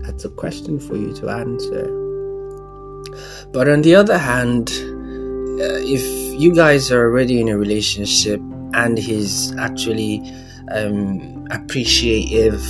That's 0.01 0.25
a 0.25 0.31
question 0.31 0.81
for 0.81 0.97
you 0.97 1.13
to 1.17 1.29
answer. 1.29 1.85
But 3.53 3.69
on 3.69 3.83
the 3.83 3.95
other 3.95 4.17
hand, 4.17 4.71
uh, 5.61 5.77
if 5.85 6.03
you 6.41 6.55
guys 6.55 6.91
are 6.91 7.05
already 7.05 7.39
in 7.39 7.49
a 7.49 7.59
relationship 7.59 8.41
and 8.73 8.97
he's 8.97 9.55
actually 9.57 10.23
um, 10.73 11.47
appreciative 11.51 12.63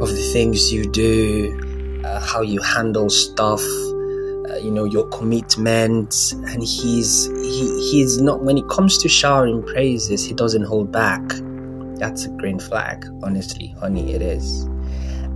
of 0.00 0.08
the 0.08 0.30
things 0.32 0.72
you 0.72 0.84
do, 0.84 2.02
uh, 2.04 2.20
how 2.20 2.40
you 2.40 2.60
handle 2.60 3.10
stuff, 3.10 3.62
uh, 3.62 4.56
you 4.62 4.70
know 4.70 4.84
your 4.84 5.06
commitment, 5.08 6.32
and 6.32 6.62
he's 6.62 7.26
he 7.26 7.90
he's 7.90 8.20
not 8.20 8.42
when 8.42 8.56
it 8.58 8.68
comes 8.68 8.98
to 8.98 9.08
showering 9.08 9.62
praises, 9.62 10.24
he 10.24 10.34
doesn't 10.34 10.64
hold 10.64 10.90
back. 10.90 11.22
That's 11.98 12.24
a 12.24 12.30
green 12.30 12.58
flag, 12.58 13.06
honestly, 13.22 13.74
honey, 13.78 14.14
it 14.14 14.22
is. 14.22 14.68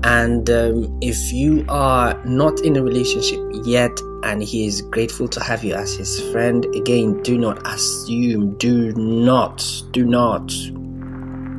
And 0.02 0.48
um, 0.50 0.98
if 1.00 1.32
you 1.32 1.64
are 1.68 2.22
not 2.26 2.60
in 2.60 2.76
a 2.76 2.82
relationship 2.82 3.40
yet 3.64 3.90
and 4.22 4.42
he 4.42 4.66
is 4.66 4.82
grateful 4.82 5.28
to 5.28 5.42
have 5.42 5.64
you 5.64 5.74
as 5.74 5.94
his 5.94 6.20
friend, 6.30 6.66
again, 6.74 7.22
do 7.22 7.38
not 7.38 7.66
assume, 7.66 8.54
do 8.58 8.92
not, 8.92 9.64
do 9.92 10.04
not, 10.04 10.52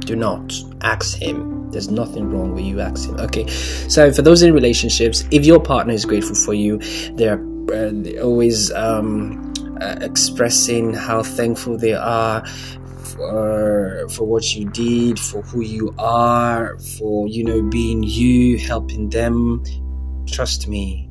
do 0.06 0.16
not 0.16 0.54
ask 0.82 1.18
him. 1.18 1.70
There's 1.72 1.90
nothing 1.90 2.32
wrong 2.32 2.54
with 2.54 2.64
you 2.64 2.80
ask 2.80 3.10
him. 3.10 3.20
Okay, 3.20 3.48
so 3.48 4.12
for 4.12 4.22
those 4.22 4.44
in 4.44 4.54
relationships, 4.54 5.26
if 5.32 5.46
your 5.46 5.60
partner 5.60 5.94
is 5.94 6.06
grateful 6.06 6.36
for 6.36 6.54
you, 6.54 6.78
they're, 7.14 7.40
uh, 7.74 7.92
they're 7.94 8.24
always 8.24 8.72
um, 8.72 9.54
uh, 9.82 9.98
expressing 10.02 10.94
how 10.94 11.24
thankful 11.24 11.78
they 11.78 11.94
are 11.94 12.46
for 13.16 14.08
for 14.10 14.26
what 14.26 14.56
you 14.56 14.70
did, 14.70 15.20
for 15.20 15.42
who 15.42 15.62
you 15.62 15.94
are, 15.98 16.78
for 16.98 17.28
you 17.28 17.44
know 17.44 17.62
being 17.62 18.04
you, 18.04 18.58
helping 18.58 19.10
them. 19.10 19.64
Trust 20.28 20.68
me, 20.68 21.10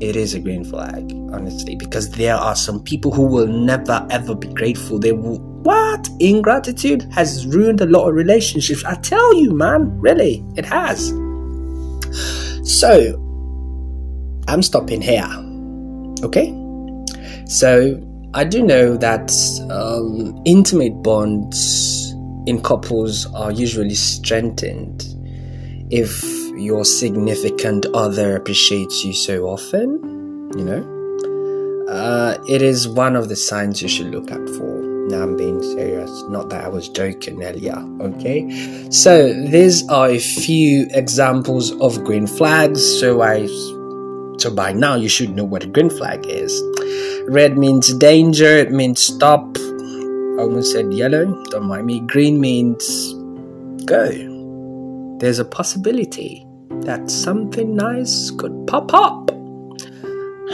it 0.00 0.16
is 0.16 0.34
a 0.34 0.40
green 0.40 0.64
flag, 0.64 1.12
honestly, 1.32 1.76
because 1.76 2.10
there 2.10 2.34
are 2.34 2.56
some 2.56 2.82
people 2.82 3.12
who 3.12 3.26
will 3.26 3.46
never 3.46 4.06
ever 4.10 4.34
be 4.34 4.48
grateful. 4.48 4.98
They 4.98 5.12
will 5.12 5.53
what? 5.64 6.08
Ingratitude 6.20 7.02
has 7.12 7.46
ruined 7.46 7.80
a 7.80 7.86
lot 7.86 8.08
of 8.08 8.14
relationships. 8.14 8.84
I 8.84 8.94
tell 8.96 9.34
you, 9.34 9.52
man, 9.52 9.98
really, 9.98 10.44
it 10.56 10.64
has. 10.66 11.08
So, 12.62 13.14
I'm 14.46 14.62
stopping 14.62 15.00
here. 15.00 15.28
Okay? 16.22 16.54
So, 17.46 18.00
I 18.34 18.44
do 18.44 18.62
know 18.62 18.96
that 18.96 19.32
um, 19.70 20.40
intimate 20.44 21.02
bonds 21.02 22.12
in 22.46 22.60
couples 22.62 23.32
are 23.34 23.50
usually 23.50 23.94
strengthened 23.94 25.04
if 25.90 26.22
your 26.58 26.84
significant 26.84 27.86
other 27.94 28.36
appreciates 28.36 29.04
you 29.04 29.14
so 29.14 29.44
often, 29.44 30.50
you 30.56 30.64
know. 30.64 31.86
Uh, 31.88 32.36
it 32.48 32.60
is 32.60 32.88
one 32.88 33.16
of 33.16 33.28
the 33.28 33.36
signs 33.36 33.80
you 33.80 33.88
should 33.88 34.08
look 34.08 34.30
out 34.30 34.48
for. 34.50 34.83
Now 35.08 35.22
I'm 35.22 35.36
being 35.36 35.62
serious, 35.62 36.22
not 36.28 36.48
that 36.50 36.64
I 36.64 36.68
was 36.68 36.88
joking 36.88 37.42
earlier, 37.42 37.76
okay? 38.00 38.88
So, 38.90 39.32
these 39.32 39.86
are 39.88 40.08
a 40.08 40.18
few 40.18 40.86
examples 40.92 41.72
of 41.80 42.02
green 42.04 42.26
flags. 42.26 42.82
So, 43.00 43.20
I 43.20 43.46
so 44.38 44.50
by 44.54 44.72
now 44.72 44.94
you 44.94 45.08
should 45.08 45.30
know 45.30 45.44
what 45.44 45.64
a 45.64 45.66
green 45.66 45.90
flag 45.90 46.26
is. 46.26 46.62
Red 47.28 47.56
means 47.56 47.92
danger, 47.94 48.56
it 48.58 48.70
means 48.70 49.00
stop. 49.00 49.56
I 49.56 50.42
almost 50.42 50.72
said 50.72 50.92
yellow, 50.92 51.42
don't 51.50 51.66
mind 51.66 51.86
me. 51.86 52.00
Green 52.00 52.40
means 52.40 53.14
go. 53.84 54.08
There's 55.20 55.38
a 55.38 55.44
possibility 55.44 56.46
that 56.82 57.10
something 57.10 57.76
nice 57.76 58.30
could 58.32 58.66
pop 58.66 58.92
up. 58.92 59.30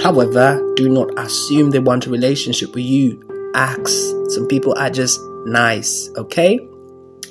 However, 0.02 0.60
do 0.76 0.88
not 0.88 1.18
assume 1.18 1.70
they 1.70 1.78
want 1.78 2.06
a 2.06 2.10
relationship 2.10 2.74
with 2.74 2.84
you. 2.84 3.29
Ask. 3.54 3.90
Some 4.30 4.46
people 4.48 4.74
are 4.78 4.90
just 4.90 5.20
nice, 5.46 6.10
okay? 6.16 6.58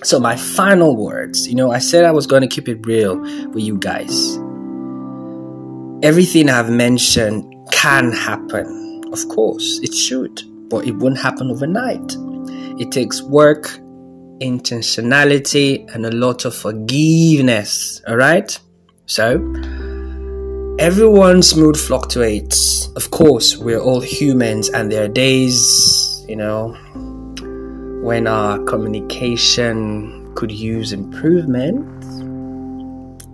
So, 0.04 0.20
my 0.20 0.36
final 0.36 0.96
words 0.96 1.48
you 1.48 1.56
know, 1.56 1.72
I 1.72 1.80
said 1.80 2.06
I 2.06 2.12
was 2.12 2.28
going 2.28 2.42
to 2.42 2.48
keep 2.48 2.68
it 2.70 2.86
real 2.86 3.20
with 3.20 3.64
you 3.64 3.78
guys. 3.78 4.38
Everything 6.02 6.50
I've 6.50 6.70
mentioned 6.70 7.44
can 7.72 8.12
happen 8.12 8.80
of 9.12 9.28
course, 9.28 9.80
it 9.82 9.94
should, 9.94 10.42
but 10.70 10.86
it 10.86 10.96
won't 10.96 11.18
happen 11.18 11.50
overnight. 11.50 12.16
It 12.80 12.92
takes 12.92 13.22
work, 13.24 13.68
intentionality, 14.40 15.94
and 15.94 16.06
a 16.06 16.12
lot 16.12 16.46
of 16.46 16.56
forgiveness. 16.56 18.02
All 18.08 18.18
right? 18.18 18.58
So, 19.08 19.34
everyone's 20.78 21.56
mood 21.56 21.76
fluctuates. 21.76 22.88
Of 22.96 23.10
course, 23.10 23.58
we're 23.58 23.80
all 23.80 24.00
humans, 24.00 24.70
and 24.70 24.92
there 24.92 25.06
are 25.06 25.08
days, 25.08 26.09
you 26.30 26.36
know, 26.36 26.78
when 28.04 28.28
our 28.28 28.60
communication 28.66 30.32
could 30.36 30.52
use 30.52 30.94
improvement, 30.94 31.84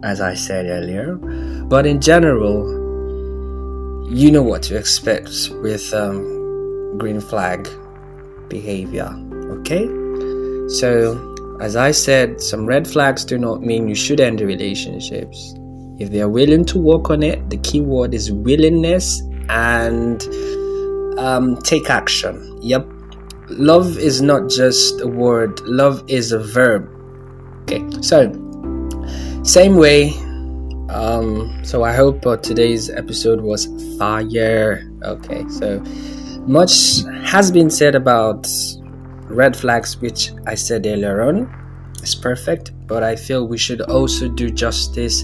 as 0.03 0.21
I 0.21 0.33
said 0.33 0.67
earlier. 0.67 1.15
But 1.65 1.85
in 1.85 1.99
general, 1.99 2.83
you 4.09 4.31
know 4.31 4.43
what 4.43 4.63
to 4.63 4.77
expect 4.77 5.49
with 5.61 5.93
um, 5.93 6.97
green 6.97 7.19
flag 7.19 7.67
behavior. 8.47 9.09
Okay, 9.59 9.85
so 10.69 11.59
as 11.59 11.75
I 11.75 11.91
said, 11.91 12.39
some 12.41 12.65
red 12.65 12.87
flags 12.87 13.25
do 13.25 13.37
not 13.37 13.61
mean 13.61 13.89
you 13.89 13.95
should 13.95 14.21
end 14.21 14.39
the 14.39 14.45
relationships. 14.45 15.53
If 15.99 16.11
they 16.11 16.21
are 16.21 16.29
willing 16.29 16.63
to 16.65 16.77
work 16.77 17.09
on 17.09 17.23
it, 17.23 17.49
the 17.49 17.57
key 17.57 17.81
word 17.81 18.13
is 18.13 18.31
willingness 18.31 19.21
and 19.49 20.21
um, 21.17 21.57
take 21.57 21.89
action. 21.89 22.57
Yep. 22.61 22.87
Love 23.49 23.97
is 23.97 24.21
not 24.21 24.49
just 24.49 25.01
a 25.01 25.07
word, 25.07 25.59
love 25.61 26.03
is 26.07 26.31
a 26.31 26.39
verb. 26.39 26.89
Okay, 27.63 27.83
so 28.01 28.31
same 29.43 29.75
way. 29.75 30.13
Um, 30.89 31.63
so 31.63 31.83
I 31.83 31.93
hope 31.93 32.25
uh, 32.25 32.37
today's 32.37 32.89
episode 32.89 33.41
was 33.41 33.67
fire. 33.97 34.89
Okay, 35.03 35.47
so 35.49 35.79
much 36.47 37.03
has 37.23 37.51
been 37.51 37.69
said 37.69 37.95
about 37.95 38.47
red 39.27 39.55
flags, 39.55 39.97
which 39.97 40.31
I 40.47 40.55
said 40.55 40.85
earlier 40.85 41.21
on, 41.21 41.49
is 42.01 42.15
perfect, 42.15 42.71
but 42.87 43.03
I 43.03 43.15
feel 43.15 43.47
we 43.47 43.57
should 43.57 43.81
also 43.81 44.27
do 44.27 44.49
justice 44.49 45.23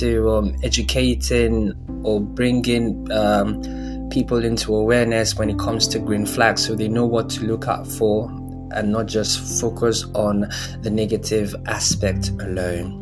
to 0.00 0.30
um, 0.30 0.56
educating 0.62 1.72
or 2.02 2.20
bringing 2.20 3.10
um, 3.12 3.62
people 4.10 4.44
into 4.44 4.74
awareness 4.74 5.36
when 5.36 5.50
it 5.50 5.58
comes 5.58 5.88
to 5.88 5.98
green 5.98 6.26
flags 6.26 6.66
so 6.66 6.74
they 6.74 6.88
know 6.88 7.06
what 7.06 7.28
to 7.30 7.44
look 7.44 7.68
out 7.68 7.86
for 7.86 8.28
and 8.72 8.90
not 8.90 9.06
just 9.06 9.60
focus 9.60 10.04
on 10.14 10.48
the 10.80 10.90
negative 10.90 11.54
aspect 11.66 12.30
alone. 12.40 13.00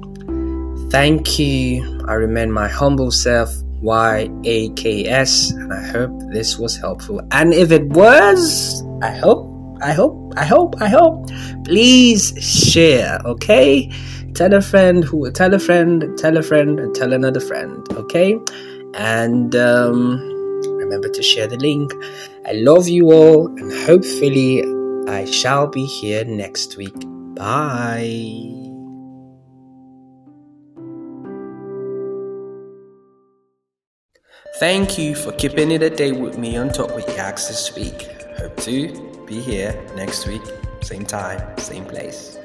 Thank 0.91 1.39
you. 1.39 2.05
I 2.07 2.15
remain 2.15 2.53
my 2.53 2.69
humble 2.69 3.11
self, 3.11 3.51
YAKS, 3.83 5.53
and 5.53 5.73
I 5.73 5.83
hope 5.87 6.11
this 6.33 6.59
was 6.59 6.77
helpful. 6.77 7.21
And 7.31 7.55
if 7.55 7.73
it 7.73 7.87
was, 7.89 8.83
I 9.03 9.11
hope 9.11 9.53
I 9.83 9.93
hope, 9.93 10.35
I 10.37 10.45
hope, 10.45 10.81
I 10.81 10.87
hope. 10.87 11.29
Please 11.65 12.33
share, 12.41 13.19
okay? 13.25 13.91
Tell 14.35 14.55
a 14.55 14.63
friend 14.63 15.03
who, 15.03 15.29
tell 15.33 15.53
a 15.55 15.59
friend, 15.59 16.17
tell 16.17 16.37
a 16.37 16.43
friend, 16.43 16.79
and 16.79 16.95
tell 16.95 17.13
another 17.13 17.41
friend, 17.41 17.85
okay? 17.95 18.39
And 18.95 19.57
um, 19.57 20.32
remember 20.93 21.09
to 21.09 21.23
share 21.23 21.47
the 21.47 21.57
link. 21.57 21.93
I 22.47 22.53
love 22.53 22.89
you 22.89 23.13
all, 23.13 23.47
and 23.47 23.73
hopefully, 23.73 24.63
I 25.09 25.25
shall 25.25 25.67
be 25.67 25.87
here 25.87 26.25
next 26.25 26.77
week. 26.77 26.95
Bye. 27.35 28.59
Thank 34.59 34.99
you 34.99 35.15
for 35.15 35.33
keeping 35.33 35.71
it 35.73 35.83
a 35.83 35.91
day 35.91 36.13
with 36.13 36.39
me 36.39 36.57
on 36.57 36.69
Talk 36.69 36.95
with 36.95 37.09
Yaks 37.17 37.49
this 37.49 37.75
week. 37.75 38.09
Hope 38.37 38.57
to 38.59 39.25
be 39.27 39.41
here 39.41 39.73
next 39.97 40.27
week, 40.27 40.43
same 40.83 41.05
time, 41.05 41.59
same 41.59 41.85
place. 41.85 42.39